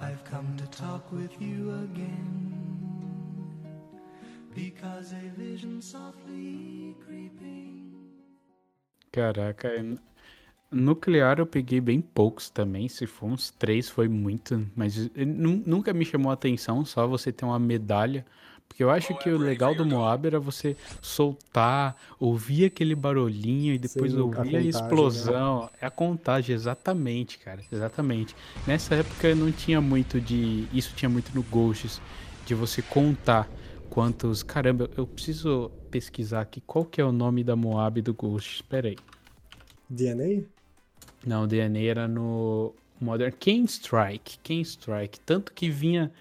[0.00, 2.58] I've come to talk with you again.
[4.54, 7.92] Because a vision softly creeping.
[9.12, 9.84] Caraca, é
[10.70, 12.88] nuclear eu peguei bem poucos também.
[12.88, 14.66] Se for uns três, foi muito.
[14.74, 18.26] Mas nunca me chamou a atenção só você ter uma medalha.
[18.68, 23.78] Porque eu acho que o legal do Moab era você soltar, ouvir aquele barulhinho e
[23.78, 25.62] depois Sim, ouvir a, a explosão.
[25.62, 25.68] Né?
[25.80, 27.60] É a contagem, exatamente, cara.
[27.72, 28.36] Exatamente.
[28.66, 30.68] Nessa época não tinha muito de.
[30.72, 32.00] Isso tinha muito no Ghosts,
[32.46, 33.48] de você contar
[33.90, 34.42] quantos.
[34.42, 38.56] Caramba, eu preciso pesquisar aqui qual que é o nome da Moab do Ghost.
[38.56, 38.96] Espera aí.
[39.88, 40.44] DNA?
[41.26, 44.38] Não, DNA era no Modern King Strike.
[44.42, 45.18] King Strike.
[45.20, 46.12] Tanto que vinha.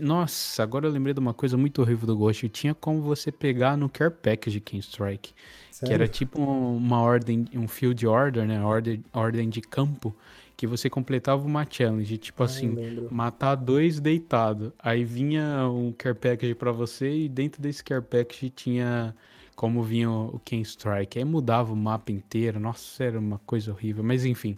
[0.00, 2.48] Nossa, agora eu lembrei de uma coisa muito horrível do Ghost.
[2.48, 5.32] Tinha como você pegar no Care Package King Strike.
[5.70, 5.88] Sério?
[5.88, 8.62] Que era tipo uma ordem, um field order, né?
[8.62, 10.14] Ordem, ordem de campo
[10.56, 12.74] que você completava uma challenge, tipo ah, assim,
[13.10, 14.72] matar dois deitado.
[14.78, 19.14] Aí vinha um care package para você e dentro desse care package tinha
[19.54, 21.18] como vinha o Ken Strike.
[21.18, 22.58] Aí mudava o mapa inteiro.
[22.58, 24.56] Nossa, era uma coisa horrível, mas enfim.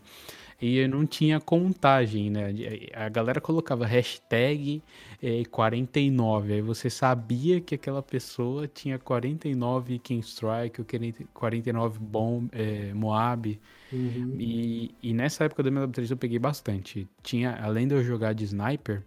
[0.61, 2.52] E não tinha contagem, né?
[2.92, 4.82] A galera colocava hashtag
[5.22, 6.54] é, 49.
[6.54, 10.82] Aí você sabia que aquela pessoa tinha 49 King Strike,
[11.32, 13.59] 49 bom, é, Moab.
[13.92, 14.34] Uhum.
[14.36, 17.06] E, e nessa época do MW3 eu peguei bastante.
[17.22, 19.04] Tinha, além de eu jogar de sniper,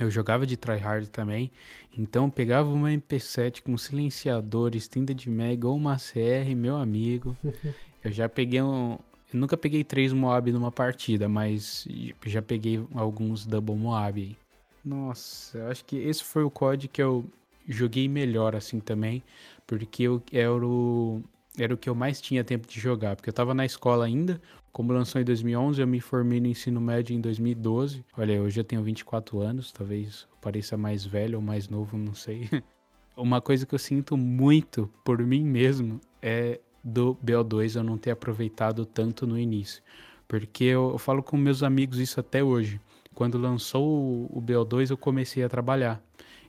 [0.00, 1.50] eu jogava de tryhard também,
[1.96, 7.36] então pegava uma MP7 com silenciador, extended mag ou uma CR, meu amigo.
[8.02, 8.98] eu já peguei um,
[9.32, 11.86] eu nunca peguei três Moab numa partida, mas
[12.26, 14.36] já peguei alguns Double Moab.
[14.84, 17.24] Nossa, eu acho que esse foi o COD que eu
[17.68, 19.22] joguei melhor assim também,
[19.66, 21.22] porque eu era o,
[21.56, 24.40] era o que eu mais tinha tempo de jogar, porque eu tava na escola ainda,
[24.72, 28.04] como lançou em 2011, eu me formei no ensino médio em 2012.
[28.16, 32.48] Olha, hoje eu tenho 24 anos, talvez pareça mais velho ou mais novo, não sei.
[33.14, 38.10] Uma coisa que eu sinto muito por mim mesmo é do BO2 eu não ter
[38.10, 39.82] aproveitado tanto no início.
[40.26, 42.80] Porque eu, eu falo com meus amigos isso até hoje.
[43.14, 46.02] Quando lançou o, o BO2 eu comecei a trabalhar.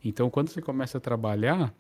[0.04, 1.74] Então quando você começa a trabalhar,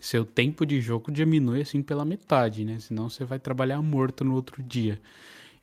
[0.00, 2.78] seu tempo de jogo diminui assim pela metade, né?
[2.78, 5.00] Senão você vai trabalhar morto no outro dia.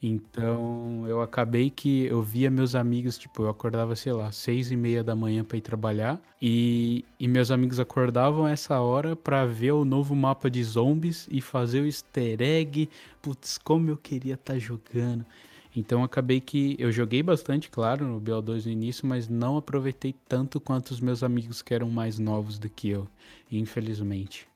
[0.06, 4.76] Então eu acabei que eu via meus amigos, tipo, eu acordava, sei lá, seis e
[4.76, 9.72] meia da manhã para ir trabalhar e, e meus amigos acordavam essa hora para ver
[9.72, 12.90] o novo mapa de zombies e fazer o easter egg.
[13.22, 15.26] Putz, como eu queria estar tá jogando.
[15.74, 20.60] Então acabei que eu joguei bastante, claro, no BO2 no início, mas não aproveitei tanto
[20.60, 23.08] quanto os meus amigos que eram mais novos do que eu,
[23.50, 24.48] infelizmente.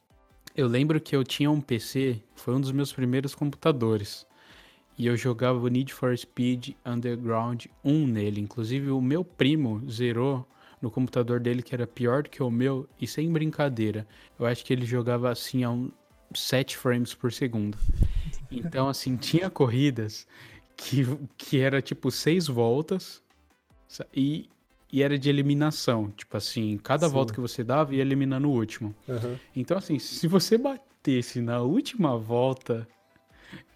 [0.56, 4.28] Eu lembro que eu tinha um PC, foi um dos meus primeiros computadores.
[4.98, 8.41] E eu jogava o Need for Speed Underground 1 nele.
[8.41, 10.48] Inclusive, o meu primo zerou
[10.82, 14.08] no computador dele, que era pior do que o meu, e sem brincadeira.
[14.39, 15.91] Eu acho que ele jogava assim a um
[16.34, 17.78] 7 frames por segundo.
[18.52, 20.28] Então, assim, tinha corridas
[20.76, 21.06] que,
[21.38, 23.22] que era tipo 6 voltas
[24.14, 24.50] E,
[24.91, 26.10] e era de eliminação.
[26.12, 27.14] Tipo assim, cada Sim.
[27.14, 28.95] volta que você dava ia eliminando o último.
[29.08, 29.38] Uhum.
[29.56, 32.88] Então, assim, se você batesse na última volta,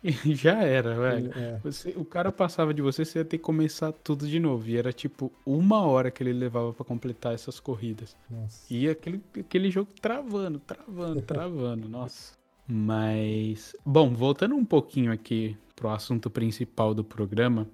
[0.26, 1.32] já era, velho.
[1.36, 1.60] É.
[1.64, 4.68] Você, o cara passava de você, você ia ter que começar tudo de novo.
[4.68, 8.16] E era tipo uma hora que ele levava para completar essas corridas.
[8.30, 8.66] Nossa.
[8.74, 11.88] E aquele, aquele jogo travando, travando, travando.
[11.88, 12.34] Nossa.
[12.68, 17.68] Mas, bom, voltando um pouquinho aqui pro assunto principal do programa,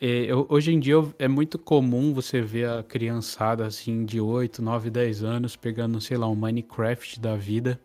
[0.00, 4.60] é, eu, hoje em dia é muito comum você ver a criançada assim de 8,
[4.60, 7.80] 9, 10 anos pegando, sei lá, um Minecraft da vida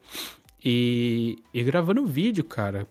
[0.66, 2.88] e, e gravando vídeo, cara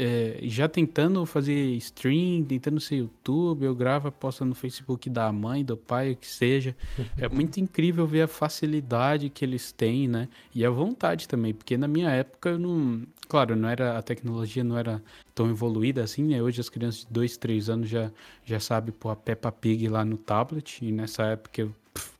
[0.00, 5.64] é, já tentando fazer stream, tentando ser YouTube, eu gravo, posto no Facebook da mãe,
[5.64, 6.76] do pai, o que seja.
[7.16, 10.28] É muito incrível ver a facilidade que eles têm, né?
[10.54, 13.02] E a vontade também, porque na minha época eu não.
[13.28, 15.02] Claro, não era, a tecnologia não era
[15.34, 16.40] tão evoluída assim, né?
[16.40, 18.12] Hoje as crianças de 2, 3 anos já,
[18.44, 21.74] já sabem pôr a Peppa Pig lá no tablet, e nessa época eu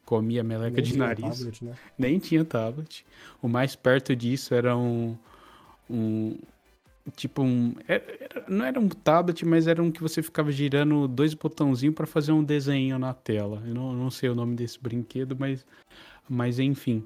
[0.05, 1.39] comia meleca Nem de nariz.
[1.39, 1.75] Tablet, né?
[1.97, 3.07] Nem tinha tablet.
[3.41, 5.17] O mais perto disso era um,
[5.89, 6.37] um
[7.17, 7.75] tipo um.
[7.87, 11.95] Era, era, não era um tablet, mas era um que você ficava girando dois botãozinhos
[11.95, 13.63] para fazer um desenho na tela.
[13.67, 15.65] Eu não, não sei o nome desse brinquedo, mas,
[16.29, 17.05] mas enfim.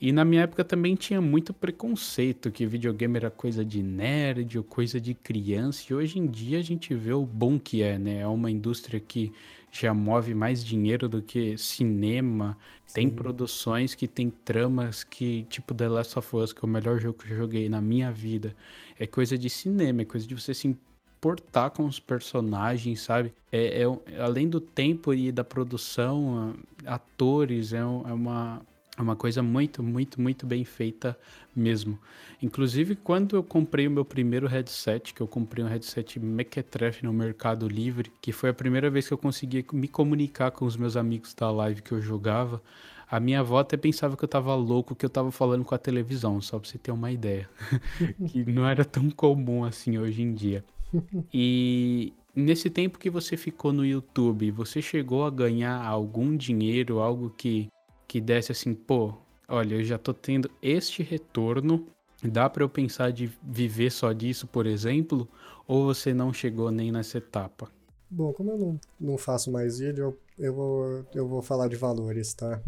[0.00, 4.62] E na minha época também tinha muito preconceito que videogame era coisa de nerd ou
[4.62, 5.86] coisa de criança.
[5.90, 8.20] E hoje em dia a gente vê o bom que é, né?
[8.20, 9.32] É uma indústria que
[9.70, 12.56] já move mais dinheiro do que cinema.
[12.86, 12.94] Sim.
[12.94, 16.98] Tem produções que tem tramas que, tipo The Last of Us, que é o melhor
[16.98, 18.54] jogo que eu joguei na minha vida.
[18.98, 23.32] É coisa de cinema, é coisa de você se importar com os personagens, sabe?
[23.52, 26.54] É, é além do tempo e da produção,
[26.86, 28.62] atores, é, é uma
[28.98, 31.16] é uma coisa muito, muito, muito bem feita
[31.54, 31.96] mesmo.
[32.42, 37.12] Inclusive, quando eu comprei o meu primeiro headset, que eu comprei um headset Mequetrefe no
[37.12, 40.96] Mercado Livre, que foi a primeira vez que eu consegui me comunicar com os meus
[40.96, 42.60] amigos da live que eu jogava,
[43.08, 45.78] a minha avó até pensava que eu tava louco, que eu tava falando com a
[45.78, 47.48] televisão, só pra você ter uma ideia.
[48.28, 50.64] que não era tão comum assim hoje em dia.
[51.32, 57.30] E nesse tempo que você ficou no YouTube, você chegou a ganhar algum dinheiro, algo
[57.36, 57.68] que
[58.08, 59.14] que desse assim, pô,
[59.46, 61.86] olha, eu já tô tendo este retorno,
[62.24, 65.28] dá para eu pensar de viver só disso, por exemplo,
[65.66, 67.70] ou você não chegou nem nessa etapa?
[68.10, 71.76] Bom, como eu não, não faço mais vídeo, eu, eu, vou, eu vou falar de
[71.76, 72.58] valores, tá?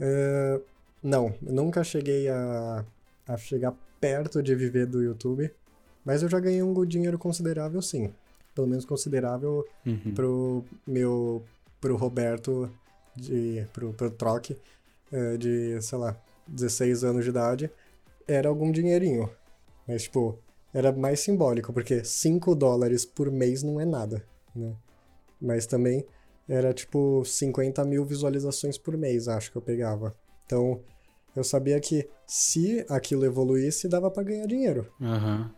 [0.00, 0.60] Uh,
[1.00, 2.84] não, nunca cheguei a,
[3.28, 5.48] a chegar perto de viver do YouTube,
[6.04, 8.12] mas eu já ganhei um dinheiro considerável sim.
[8.52, 10.14] Pelo menos considerável uhum.
[10.14, 11.44] pro meu
[11.80, 12.70] pro Roberto
[13.16, 14.56] de, pro, pro troque
[15.12, 17.70] é, de, sei lá, 16 anos de idade,
[18.26, 19.30] era algum dinheirinho.
[19.86, 20.38] Mas, tipo,
[20.72, 24.22] era mais simbólico, porque 5 dólares por mês não é nada,
[24.54, 24.74] né?
[25.40, 26.04] Mas também
[26.48, 30.14] era, tipo, 50 mil visualizações por mês, acho que eu pegava.
[30.44, 30.80] Então,
[31.34, 34.90] eu sabia que se aquilo evoluísse, dava para ganhar dinheiro.
[35.00, 35.50] Uhum.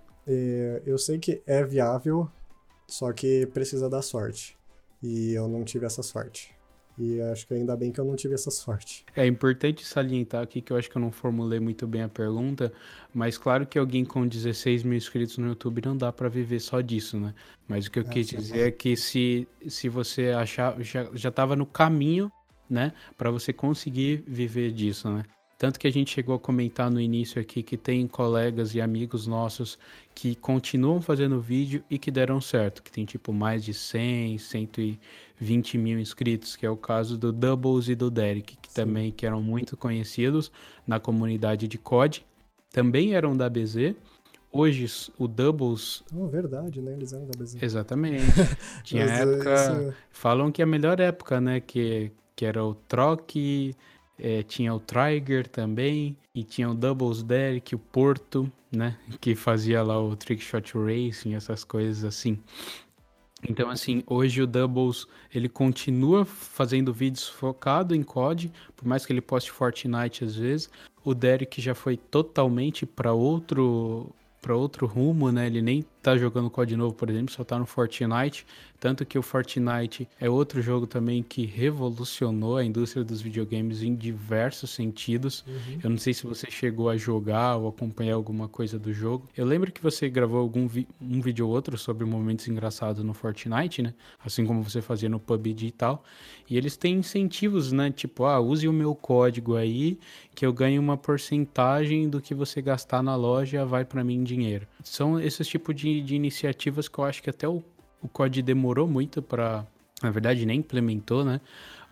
[0.84, 2.28] eu sei que é viável,
[2.86, 4.58] só que precisa da sorte.
[5.02, 6.57] E eu não tive essa sorte.
[6.98, 9.04] E acho que ainda bem que eu não tive essa sorte.
[9.14, 12.72] É importante salientar aqui que eu acho que eu não formulei muito bem a pergunta,
[13.14, 16.80] mas claro que alguém com 16 mil inscritos no YouTube não dá para viver só
[16.80, 17.34] disso, né?
[17.68, 21.30] Mas o que eu é, quis dizer é que se, se você achar, já, já
[21.30, 22.32] tava no caminho,
[22.68, 25.22] né, para você conseguir viver disso, né?
[25.58, 29.26] Tanto que a gente chegou a comentar no início aqui que tem colegas e amigos
[29.26, 29.76] nossos
[30.14, 34.38] que continuam fazendo vídeo e que deram certo, que tem tipo mais de 100,
[35.38, 38.74] 120 mil inscritos, que é o caso do Doubles e do Derek, que Sim.
[38.74, 40.50] também que eram muito conhecidos
[40.86, 42.24] na comunidade de COD,
[42.70, 43.94] também eram da BZ.
[44.50, 44.86] Hoje
[45.18, 46.02] o Doubles.
[46.14, 46.92] Oh, verdade, né?
[46.92, 47.62] Eles eram da BZ.
[47.62, 48.24] Exatamente.
[48.82, 49.54] Tinha época.
[49.54, 49.94] Isso...
[50.10, 51.60] Falam que é a melhor época, né?
[51.60, 53.76] Que, que era o troque
[54.18, 58.98] é, tinha o Trigger também, e tinha o Doubles Derek, o Porto, né?
[59.20, 62.38] Que fazia lá o Trickshot Racing, essas coisas assim.
[63.46, 69.12] Então, assim, hoje o Doubles, ele continua fazendo vídeos focado em COD, por mais que
[69.12, 70.70] ele poste Fortnite às vezes.
[71.04, 75.46] O Derek já foi totalmente para outro para outro rumo, né?
[75.46, 78.46] Ele nem tá jogando COD novo, por exemplo, só tá no Fortnite.
[78.80, 83.94] Tanto que o Fortnite é outro jogo também que revolucionou a indústria dos videogames em
[83.94, 85.44] diversos sentidos.
[85.46, 85.80] Uhum.
[85.82, 89.28] Eu não sei se você chegou a jogar ou acompanhar alguma coisa do jogo.
[89.36, 93.12] Eu lembro que você gravou algum vi um vídeo ou outro sobre momentos engraçados no
[93.12, 93.94] Fortnite, né?
[94.24, 96.04] Assim como você fazia no PUBG e tal.
[96.48, 97.90] E eles têm incentivos, né?
[97.90, 99.98] Tipo, ah, use o meu código aí
[100.38, 104.22] que eu ganho uma porcentagem do que você gastar na loja vai para mim em
[104.22, 104.68] dinheiro.
[104.84, 107.62] São esses tipos de, de iniciativas que eu acho que até o
[108.02, 109.66] o COD demorou muito para
[110.02, 111.40] na verdade nem implementou, né?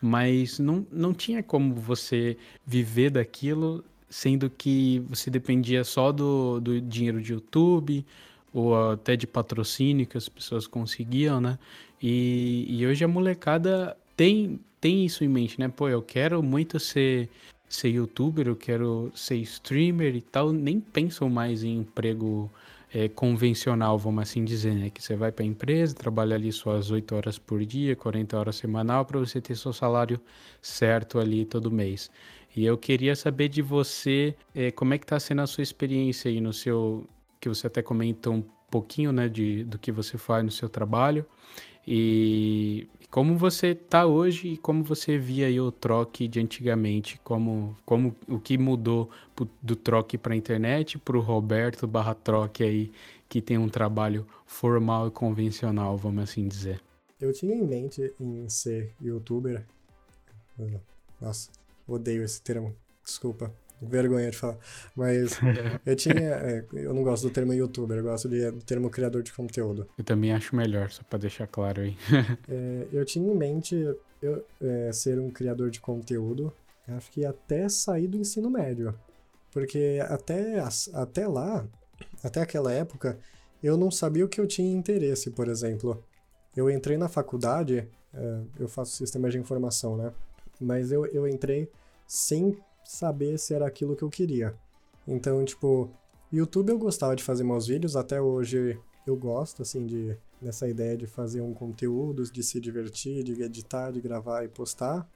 [0.01, 6.80] Mas não, não tinha como você viver daquilo, sendo que você dependia só do, do
[6.80, 8.05] dinheiro de YouTube
[8.53, 11.59] ou até de patrocínio que as pessoas conseguiam, né?
[12.01, 15.68] E, e hoje a molecada tem, tem isso em mente, né?
[15.68, 17.28] Pô, eu quero muito ser,
[17.68, 22.51] ser youtuber, eu quero ser streamer e tal, nem pensam mais em emprego
[22.97, 24.88] é, convencional, vamos assim dizer, né?
[24.88, 28.57] Que você vai para a empresa, trabalha ali suas 8 horas por dia, 40 horas
[28.57, 30.18] semanal, para você ter seu salário
[30.62, 32.11] certo ali todo mês.
[32.57, 36.30] E eu queria saber de você é, como é que está sendo a sua experiência
[36.30, 37.07] aí no seu.
[37.38, 41.26] Que você até comentou um pouquinho, né, de, do que você faz no seu trabalho.
[41.86, 47.76] E como você está hoje e como você via aí o troque de antigamente, como,
[47.84, 49.11] como o que mudou
[49.62, 52.92] do troque para a internet para o Roberto barra troque aí,
[53.28, 56.80] que tem um trabalho formal e convencional, vamos assim dizer.
[57.20, 59.64] Eu tinha em mente em ser youtuber.
[61.20, 61.50] Nossa,
[61.86, 64.59] odeio esse termo, desculpa vergonha de falar.
[64.95, 65.39] Mas
[65.85, 66.14] eu tinha.
[66.14, 69.89] É, eu não gosto do termo youtuber, eu gosto de, do termo criador de conteúdo.
[69.97, 71.97] Eu também acho melhor, só pra deixar claro aí.
[72.49, 73.74] é, eu tinha em mente
[74.22, 76.53] eu, é, ser um criador de conteúdo,
[76.89, 78.95] acho que até sair do ensino médio.
[79.53, 80.61] Porque até,
[80.93, 81.66] até lá,
[82.22, 83.18] até aquela época,
[83.62, 86.05] eu não sabia o que eu tinha interesse, por exemplo.
[86.55, 90.12] Eu entrei na faculdade, é, eu faço sistema de informação, né?
[90.61, 91.70] Mas eu, eu entrei
[92.07, 92.57] sem
[92.87, 94.55] saber se era aquilo que eu queria.
[95.07, 95.91] Então, tipo,
[96.32, 100.97] YouTube eu gostava de fazer meus vídeos, até hoje eu gosto, assim, de nessa ideia
[100.97, 105.09] de fazer um conteúdo, de se divertir, de editar, de gravar e postar,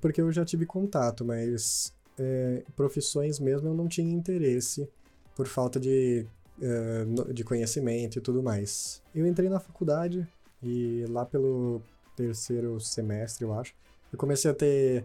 [0.00, 4.88] porque eu já tive contato, mas é, profissões mesmo eu não tinha interesse
[5.34, 6.26] por falta de,
[6.60, 9.02] é, de conhecimento e tudo mais.
[9.14, 10.26] Eu entrei na faculdade
[10.62, 11.80] e lá pelo
[12.16, 13.74] terceiro semestre, eu acho,
[14.12, 15.04] eu comecei a ter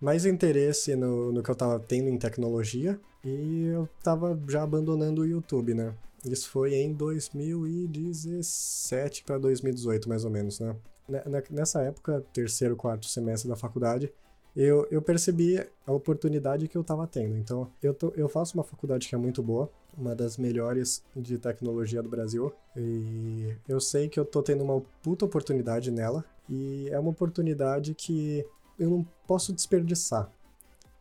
[0.00, 5.22] mais interesse no, no que eu tava tendo em tecnologia e eu tava já abandonando
[5.22, 5.94] o YouTube, né?
[6.24, 10.76] Isso foi em 2017 para 2018, mais ou menos, né?
[11.50, 14.12] Nessa época, terceiro, quarto semestre da faculdade,
[14.56, 17.36] eu, eu percebi a oportunidade que eu estava tendo.
[17.36, 21.38] Então, eu, tô, eu faço uma faculdade que é muito boa, uma das melhores de
[21.38, 26.88] tecnologia do Brasil, e eu sei que eu tô tendo uma puta oportunidade nela, e
[26.90, 28.44] é uma oportunidade que
[28.78, 30.30] eu não posso desperdiçar.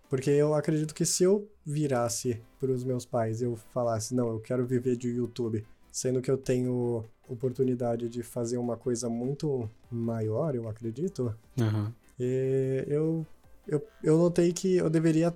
[0.10, 4.30] Porque eu acredito que se eu virasse para os meus pais e eu falasse, não,
[4.30, 9.70] eu quero viver de YouTube, sendo que eu tenho oportunidade de fazer uma coisa muito
[9.92, 11.92] maior, eu acredito, uhum.
[12.20, 13.26] eu,
[13.68, 15.34] eu, eu notei que eu deveria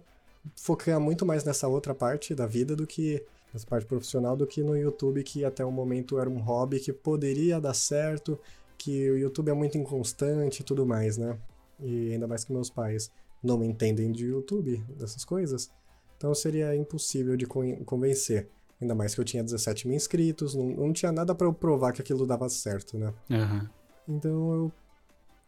[0.56, 3.24] focar muito mais nessa outra parte da vida do que
[3.54, 6.94] nessa parte profissional do que no YouTube, que até o momento era um hobby que
[6.94, 8.40] poderia dar certo,
[8.78, 11.38] que o YouTube é muito inconstante e tudo mais, né?
[11.82, 13.12] E ainda mais que meus pais
[13.42, 15.72] não me entendem de YouTube, dessas coisas,
[16.18, 18.50] então seria impossível de convencer.
[18.82, 21.92] Ainda mais que eu tinha 17 mil inscritos, não, não tinha nada para eu provar
[21.94, 23.14] que aquilo dava certo, né?
[23.30, 23.68] Uhum.
[24.08, 24.72] Então eu,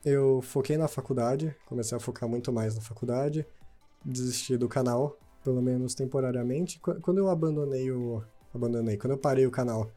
[0.04, 3.46] eu foquei na faculdade, comecei a focar muito mais na faculdade,
[4.04, 6.80] desisti do canal, pelo menos temporariamente.
[6.80, 8.24] Quando eu abandonei o.
[8.54, 9.90] Abandonei, quando eu parei o canal,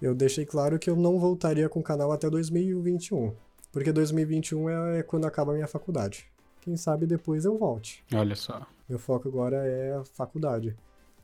[0.00, 3.34] eu deixei claro que eu não voltaria com o canal até 2021.
[3.72, 6.26] Porque 2021 é, é quando acaba a minha faculdade.
[6.60, 8.04] Quem sabe depois eu volte.
[8.14, 8.66] Olha só.
[8.88, 10.76] Meu foco agora é a faculdade.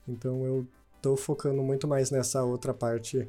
[0.07, 0.67] Então eu
[1.01, 3.29] tô focando muito mais nessa outra parte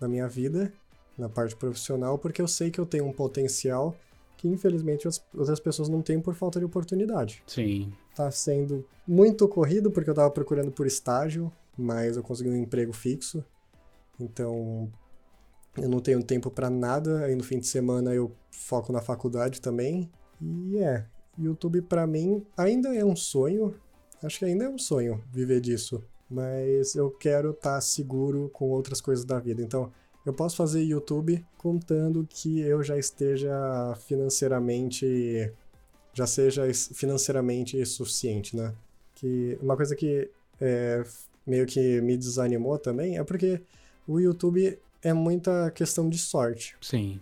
[0.00, 0.72] da minha vida,
[1.16, 3.96] na parte profissional, porque eu sei que eu tenho um potencial
[4.36, 7.44] que infelizmente as outras pessoas não têm por falta de oportunidade.
[7.46, 7.92] Sim.
[8.12, 12.92] Tá sendo muito corrido porque eu tava procurando por estágio, mas eu consegui um emprego
[12.92, 13.44] fixo.
[14.18, 14.92] Então,
[15.76, 19.60] eu não tenho tempo para nada, aí no fim de semana eu foco na faculdade
[19.60, 20.10] também.
[20.40, 21.06] E é,
[21.38, 23.74] YouTube para mim ainda é um sonho.
[24.22, 28.70] Acho que ainda é um sonho viver disso, mas eu quero estar tá seguro com
[28.70, 29.62] outras coisas da vida.
[29.62, 29.90] Então,
[30.24, 33.52] eu posso fazer YouTube contando que eu já esteja
[34.06, 35.52] financeiramente
[36.14, 38.74] já seja financeiramente suficiente, né?
[39.14, 41.02] Que uma coisa que é,
[41.46, 43.62] meio que me desanimou também é porque
[44.06, 46.76] o YouTube é muita questão de sorte.
[46.80, 47.20] Sim.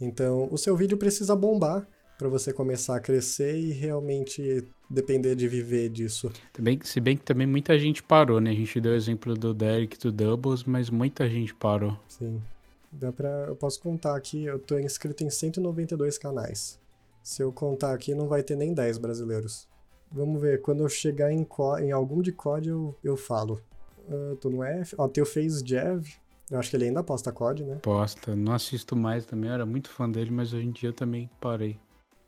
[0.00, 1.86] Então, o seu vídeo precisa bombar
[2.18, 6.30] para você começar a crescer e realmente depender de viver disso.
[6.52, 8.50] Também, se bem que também muita gente parou, né?
[8.50, 11.98] A gente deu o exemplo do Derek do Doubles, mas muita gente parou.
[12.08, 12.40] Sim.
[12.92, 16.78] Dá pra, eu posso contar aqui, eu tô inscrito em 192 canais.
[17.22, 19.66] Se eu contar aqui, não vai ter nem 10 brasileiros.
[20.10, 21.46] Vamos ver, quando eu chegar em,
[21.80, 23.62] em algum de COD, eu, eu falo.
[24.06, 24.94] Uh, tô no F.
[24.98, 26.06] Ó, tem o Face Jav,
[26.52, 27.78] Eu acho que ele ainda posta COD, né?
[27.82, 28.36] Posta.
[28.36, 31.30] Não assisto mais também, eu era muito fã dele, mas hoje em dia eu também
[31.40, 31.78] parei.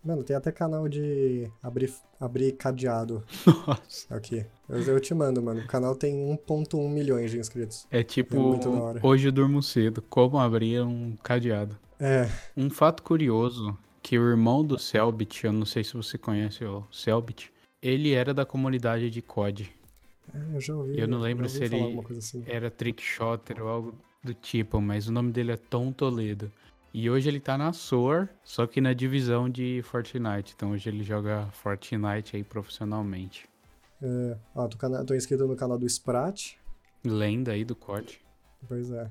[0.03, 3.23] Mano, tem até canal de abrir, abrir cadeado
[3.67, 4.15] Nossa.
[4.15, 4.45] aqui.
[4.69, 5.61] Eu, eu te mando, mano.
[5.61, 6.15] O canal tem
[6.47, 7.87] 1.1 milhões de inscritos.
[7.91, 10.03] É tipo, É hoje eu durmo cedo.
[10.03, 11.79] Como abrir um cadeado.
[12.01, 16.65] É, Um fato curioso, que o irmão do Selbit, eu não sei se você conhece
[16.65, 17.51] o Selbit,
[17.83, 19.71] ele era da comunidade de COD.
[20.35, 20.99] é, eu já ouvi.
[20.99, 22.43] Eu não lembro se ouvi falar ele- assim.
[22.47, 23.95] Era Trickshotter ou algo
[24.25, 26.51] do tipo, mas o nome dele é Tom Toledo.
[26.93, 30.55] E hoje ele tá na SOAR, só que na divisão de Fortnite.
[30.57, 33.49] Então hoje ele joga Fortnite aí profissionalmente.
[34.01, 36.53] É, ó, tô, cana- tô inscrito no canal do Sprat.
[37.05, 38.21] Lenda aí do COD.
[38.69, 39.11] Pois é.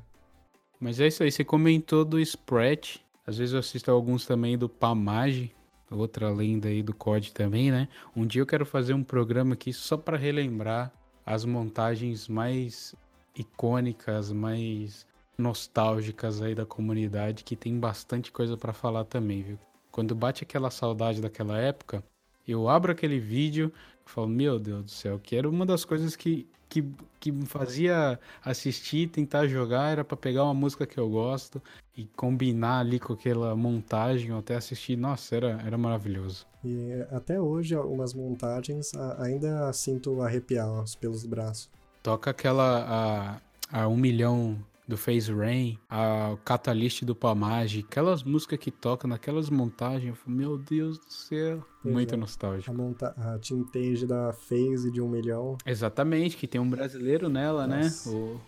[0.79, 2.97] Mas é isso aí, você comentou do Sprat.
[3.25, 5.53] Às vezes eu assisto alguns também do Pamage,
[5.89, 7.87] outra lenda aí do COD também, né?
[8.15, 10.91] Um dia eu quero fazer um programa aqui só para relembrar
[11.25, 12.95] as montagens mais
[13.35, 15.05] icônicas, mais
[15.37, 19.59] nostálgicas aí da comunidade, que tem bastante coisa para falar também, viu?
[19.91, 22.03] Quando bate aquela saudade daquela época,
[22.47, 23.71] eu abro aquele vídeo
[24.05, 26.83] e falo, meu Deus do céu, que era uma das coisas que, que,
[27.19, 31.61] que me fazia assistir, tentar jogar, era para pegar uma música que eu gosto
[31.95, 36.45] e combinar ali com aquela montagem, ou até assistir, nossa, era, era maravilhoso.
[36.63, 41.69] E até hoje, algumas montagens ainda sinto arrepiar os pelos do braço.
[42.03, 43.39] Toca aquela,
[43.71, 49.09] a, a um milhão do Phase Rain, a Catalyst do Pamage, aquelas músicas que tocam
[49.09, 52.17] naquelas montagens, meu Deus do céu, Pois muito é.
[52.17, 52.69] nostálgico.
[52.69, 55.57] A, monta a Tintage da FaZe de um milhão.
[55.65, 58.09] Exatamente, que tem um brasileiro nela, Nossa.
[58.09, 58.15] né?
[58.17, 58.41] O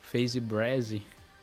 [0.00, 1.02] Phase Brazy.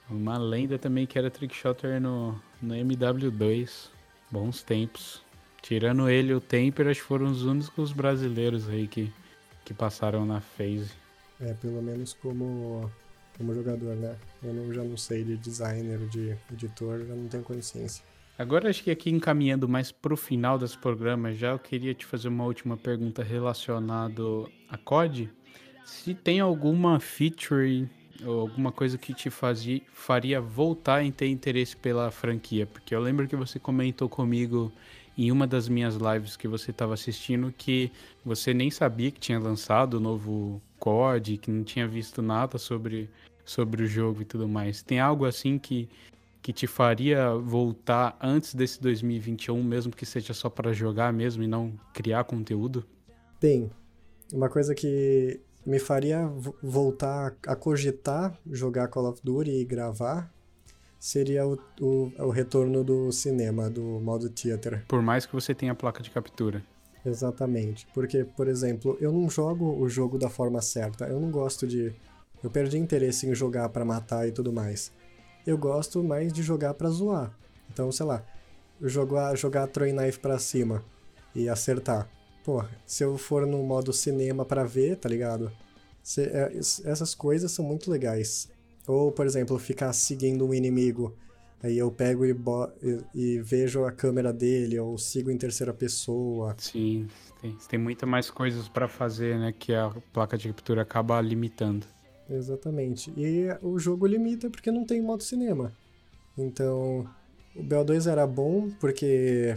[0.10, 3.90] Uma lenda também que era trickshotter no, no MW2.
[4.32, 5.22] Bons tempos.
[5.62, 9.14] Tirando ele e o Temper, acho que foram os únicos brasileiros aí que,
[9.64, 10.92] que passaram na Phase.
[11.42, 12.92] É, pelo menos como,
[13.38, 14.18] como jogador, né?
[14.44, 18.04] Eu não, já não sei de designer, de editor, já não tenho consciência.
[18.38, 22.30] Agora acho que aqui encaminhando mais pro final desse programa já, eu queria te fazer
[22.30, 24.22] uma última pergunta relacionada
[24.70, 25.30] a COD.
[25.84, 27.90] Se tem alguma feature
[28.26, 33.00] ou alguma coisa que te fazia, faria voltar em ter interesse pela franquia, porque eu
[33.02, 34.72] lembro que você comentou comigo
[35.18, 37.92] em uma das minhas lives que você estava assistindo que
[38.24, 43.10] você nem sabia que tinha lançado o novo COD, que não tinha visto nada sobre,
[43.46, 44.82] sobre o jogo e tudo mais.
[44.82, 45.90] Tem algo assim que
[46.42, 51.48] que te faria voltar antes desse 2021, mesmo que seja só para jogar mesmo e
[51.48, 52.86] não criar conteúdo?
[53.42, 53.70] Tem.
[54.32, 60.34] Uma coisa que me faria vo- voltar a cogitar jogar Call of Duty e gravar
[60.98, 64.86] seria o, o, o retorno do cinema, do modo theater.
[64.88, 66.64] Por mais que você tenha placa de captura.
[67.06, 67.88] Exatamente.
[67.93, 71.06] Porque, por exemplo, eu não jogo o jogo da forma certa.
[71.06, 71.93] Eu não gosto de.
[72.43, 74.91] Eu perdi interesse em jogar pra matar e tudo mais.
[75.45, 77.34] Eu gosto mais de jogar pra zoar.
[77.72, 78.24] Então, sei lá,
[78.82, 80.84] jogar, jogar Throwing Knife pra cima
[81.36, 82.10] e acertar.
[82.43, 85.52] Pô, se eu for no modo cinema pra ver, tá ligado?
[86.04, 88.50] Se- é, es- essas coisas são muito legais.
[88.88, 91.14] Ou, por exemplo, ficar seguindo um inimigo.
[91.62, 92.32] Aí eu pego e,
[92.82, 96.55] e- e vejo a câmera dele, ou sigo em terceira pessoa.
[96.57, 97.07] Sim,
[97.41, 99.53] tem, tem muita mais coisas para fazer, né?
[99.57, 101.86] Que a placa de captura acaba limitando.
[102.30, 103.12] Exatamente.
[103.18, 105.72] E o jogo limita porque não tem modo cinema.
[106.38, 107.05] Então,
[107.55, 109.55] o BO2 era bom porque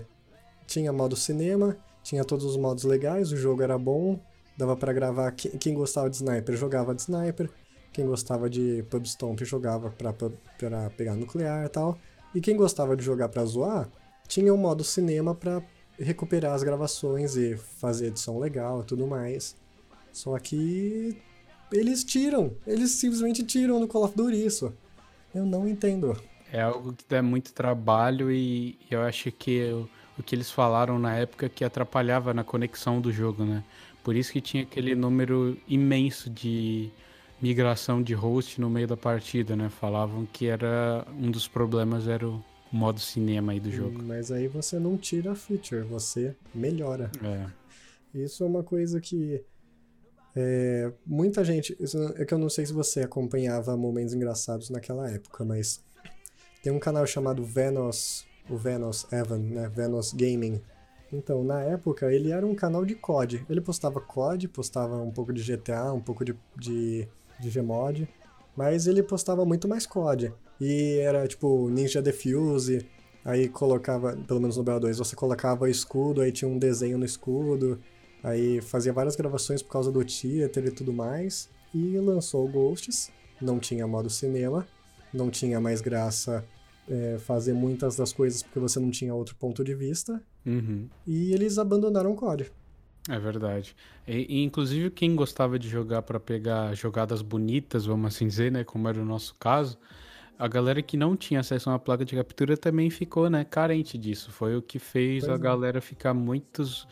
[0.66, 4.18] tinha modo cinema, tinha todos os modos legais, o jogo era bom,
[4.56, 5.30] dava pra gravar.
[5.32, 7.48] Quem quem gostava de sniper jogava de sniper,
[7.92, 11.98] quem gostava de pub stomp jogava pra, pra pegar nuclear e tal.
[12.34, 13.88] E quem gostava de jogar pra zoar,
[14.26, 15.62] tinha um modo cinema pra
[15.98, 19.54] recuperar as gravações e fazer edição legal e tudo mais.
[20.12, 21.16] Só que
[21.70, 24.72] eles tiram, eles simplesmente tiram no Call of Duty isso.
[25.34, 26.16] Eu não entendo.
[26.52, 29.88] É algo que dá muito trabalho e eu acho que o,
[30.18, 33.64] o que eles falaram na época que atrapalhava na conexão do jogo, né?
[34.02, 36.90] Por isso que tinha aquele número imenso de
[37.42, 39.68] migração de host no meio da partida, né?
[39.68, 44.00] Falavam que era um dos problemas era o modo cinema aí do jogo.
[44.02, 47.10] Mas aí você não tira a feature, você melhora.
[47.22, 47.62] É.
[48.14, 49.44] Isso é uma coisa que
[50.34, 51.76] é, muita gente.
[52.16, 55.82] É que eu não sei se você acompanhava momentos engraçados naquela época, mas
[56.62, 59.68] tem um canal chamado Venos, o Venos Evan, né?
[59.68, 60.60] Venos Gaming.
[61.12, 63.44] Então, na época, ele era um canal de COD.
[63.50, 67.06] Ele postava COD, postava um pouco de GTA, um pouco de, de,
[67.42, 68.08] de Gmod,
[68.56, 70.32] mas ele postava muito mais COD.
[70.60, 72.86] E era tipo Ninja Defuse,
[73.24, 77.80] aí colocava, pelo menos no BO2, você colocava escudo, aí tinha um desenho no escudo,
[78.22, 81.50] aí fazia várias gravações por causa do theater e tudo mais.
[81.74, 84.66] E lançou o Ghosts, não tinha modo cinema,
[85.12, 86.44] não tinha mais graça
[86.88, 90.22] é, fazer muitas das coisas porque você não tinha outro ponto de vista.
[90.44, 90.88] Uhum.
[91.06, 92.52] E eles abandonaram o COD.
[93.08, 93.74] É verdade.
[94.06, 98.64] E, e, inclusive quem gostava de jogar para pegar jogadas bonitas, vamos assim dizer, né,
[98.64, 99.76] como era o nosso caso,
[100.38, 103.98] a galera que não tinha acesso a uma placa de captura também ficou, né, carente
[103.98, 104.30] disso.
[104.30, 105.38] Foi o que fez pois a é.
[105.38, 106.86] galera ficar muitos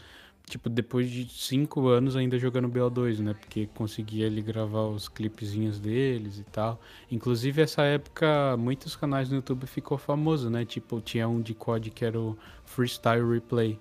[0.51, 3.35] tipo, depois de cinco anos ainda jogando BO2, né?
[3.35, 6.81] Porque conseguia ele gravar os clipezinhos deles e tal.
[7.11, 10.65] Inclusive, essa época, muitos canais no YouTube ficou famoso, né?
[10.65, 13.79] Tipo, tinha um de COD que era o Freestyle Replay.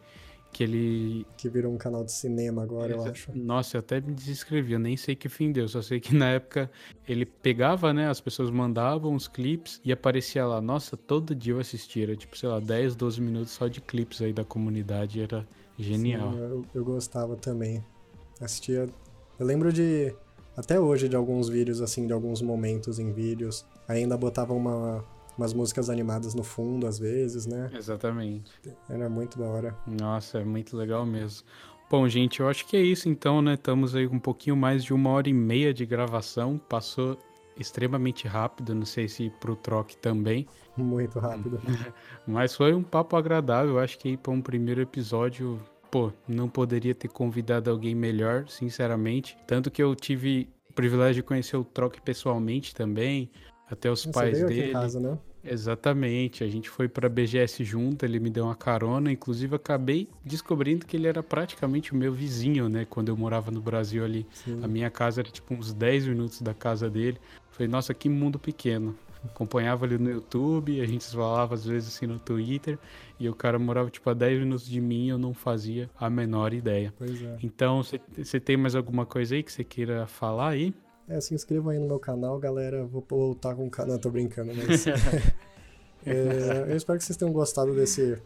[0.52, 1.26] Que ele.
[1.38, 3.38] Que virou um canal de cinema agora, Exa eu acho.
[3.38, 5.68] Nossa, eu até me desescrevi, eu nem sei que fim deu.
[5.68, 6.70] Só sei que na época
[7.08, 8.10] ele pegava, né?
[8.10, 10.60] As pessoas mandavam os clipes e aparecia lá.
[10.60, 12.04] Nossa, todo dia eu assistia.
[12.04, 15.22] Era tipo, sei lá, 10, 12 minutos só de clipes aí da comunidade.
[15.22, 15.48] Era
[15.80, 16.34] Genial.
[16.34, 17.84] Sim, eu, eu gostava também.
[18.42, 18.90] Assistia.
[19.40, 20.14] Eu lembro de.
[20.58, 23.66] Até hoje, de alguns vídeos, assim, de alguns momentos em vídeos.
[23.88, 25.06] Ainda botava uma,
[25.40, 27.72] umas músicas animadas no fundo, às vezes, né?
[27.74, 28.52] Exatamente.
[28.90, 29.78] Era muito da hora.
[29.88, 31.48] Nossa, é muito legal mesmo.
[31.90, 33.54] Bom, gente, eu acho que é isso então, né?
[33.54, 36.58] Estamos aí com um pouquinho mais de uma hora e meia de gravação.
[36.58, 37.18] Passou
[37.58, 40.46] extremamente rápido, não sei se pro troque também.
[40.76, 41.60] Muito rápido.
[42.28, 45.58] Mas foi um papo agradável, acho que para um primeiro episódio,
[45.90, 49.38] pô, não poderia ter convidado alguém melhor, sinceramente.
[49.48, 53.32] Tanto que eu tive o privilégio de conhecer o troque pessoalmente também,
[53.70, 54.72] até os Você pais dele.
[54.72, 55.18] Casa, né?
[55.44, 60.86] Exatamente, a gente foi para BGS junto, ele me deu uma carona, inclusive acabei descobrindo
[60.86, 64.28] que ele era praticamente o meu vizinho, né, quando eu morava no Brasil ali.
[64.34, 64.60] Sim.
[64.62, 67.18] A minha casa era tipo uns 10 minutos da casa dele.
[67.52, 68.96] Falei, nossa, que mundo pequeno.
[69.24, 72.78] Acompanhava ele no YouTube, a gente falava às vezes assim no Twitter,
[73.18, 76.54] e o cara morava tipo a 10 minutos de mim eu não fazia a menor
[76.54, 76.94] ideia.
[76.98, 77.38] Pois é.
[77.42, 80.74] Então, você tem mais alguma coisa aí que você queira falar aí?
[81.10, 82.86] É, se inscrevam aí no meu canal, galera.
[82.86, 83.94] Vou voltar com o canal.
[83.94, 84.86] Não, tô brincando, mas.
[86.06, 88.22] é, eu espero que vocês tenham gostado desse,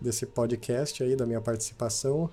[0.00, 2.30] desse podcast aí, da minha participação.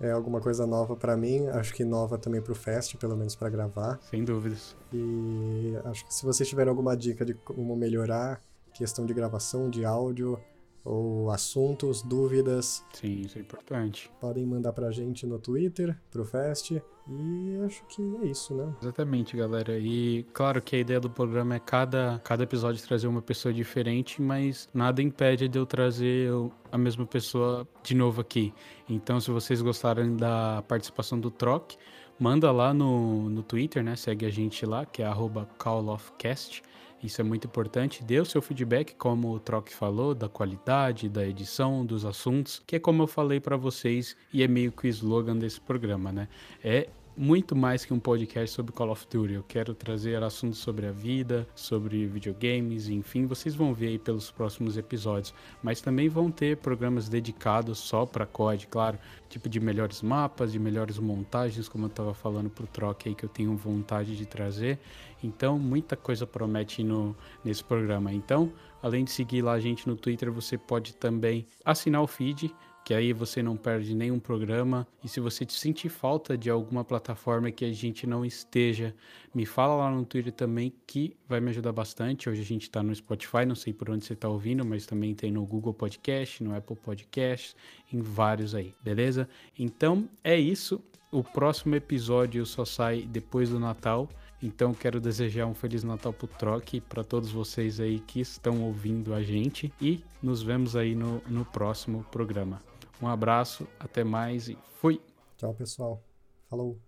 [0.00, 3.50] É alguma coisa nova para mim, acho que nova também pro Fest, pelo menos para
[3.50, 4.00] gravar.
[4.10, 4.74] Sem dúvidas.
[4.90, 8.40] E acho que se vocês tiverem alguma dica de como melhorar
[8.72, 10.40] questão de gravação, de áudio,
[10.84, 12.84] ou assuntos, dúvidas.
[12.92, 14.10] Sim, isso é importante.
[14.20, 16.72] Podem mandar pra gente no Twitter, pro Fest.
[17.08, 18.72] E acho que é isso, né?
[18.80, 19.78] Exatamente, galera.
[19.78, 24.22] E claro que a ideia do programa é cada, cada episódio trazer uma pessoa diferente,
[24.22, 26.30] mas nada impede de eu trazer
[26.70, 28.54] a mesma pessoa de novo aqui.
[28.88, 31.72] Então, se vocês gostarem da participação do Troc,
[32.18, 33.96] manda lá no, no Twitter, né?
[33.96, 35.10] Segue a gente lá, que é
[35.58, 36.62] callofcast.
[37.02, 38.04] Isso é muito importante.
[38.04, 42.76] Dê o seu feedback, como o Troc falou, da qualidade, da edição, dos assuntos, que
[42.76, 46.28] é como eu falei para vocês e é meio que o slogan desse programa, né?
[46.62, 46.88] É
[47.20, 49.34] muito mais que um podcast sobre Call of Duty.
[49.34, 54.30] Eu quero trazer assuntos sobre a vida, sobre videogames, enfim, vocês vão ver aí pelos
[54.30, 55.34] próximos episódios.
[55.62, 58.98] Mas também vão ter programas dedicados só para COD, claro,
[59.28, 63.24] tipo de melhores mapas, de melhores montagens, como eu estava falando pro Troque aí que
[63.24, 64.78] eu tenho vontade de trazer.
[65.22, 67.14] Então, muita coisa promete no,
[67.44, 68.10] nesse programa.
[68.10, 68.50] Então,
[68.82, 72.50] além de seguir lá a gente no Twitter, você pode também assinar o feed
[72.84, 74.86] que aí você não perde nenhum programa.
[75.02, 78.94] E se você sentir falta de alguma plataforma que a gente não esteja,
[79.34, 82.28] me fala lá no Twitter também que vai me ajudar bastante.
[82.28, 85.14] Hoje a gente está no Spotify, não sei por onde você está ouvindo, mas também
[85.14, 87.54] tem no Google Podcast, no Apple Podcast,
[87.92, 89.28] em vários aí, beleza?
[89.58, 90.82] Então é isso.
[91.12, 94.08] O próximo episódio só sai depois do Natal.
[94.42, 99.12] Então quero desejar um feliz Natal pro Troque para todos vocês aí que estão ouvindo
[99.12, 102.69] a gente e nos vemos aí no, no próximo programa.
[103.00, 105.00] Um abraço, até mais e fui.
[105.36, 106.02] Tchau, pessoal.
[106.48, 106.78] Falou.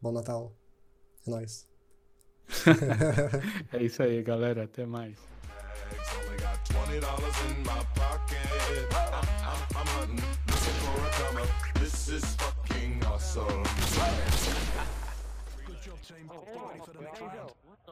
[0.00, 0.52] Bom Natal.
[1.26, 1.66] É nóis.
[3.72, 4.64] é isso aí, galera.
[4.64, 5.16] Até mais.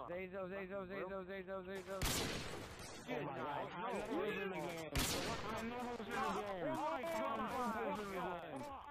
[0.07, 0.29] on him.
[0.31, 2.27] Zazo, Zazo, Zazo, Zazo, Zazo, Zazo.
[3.07, 3.47] Good oh my night.
[3.47, 3.83] God.
[3.83, 4.91] No, who's in the game?
[5.47, 6.67] I know who's in the game.
[6.67, 7.39] Oh my God,
[7.77, 8.86] who's in the game?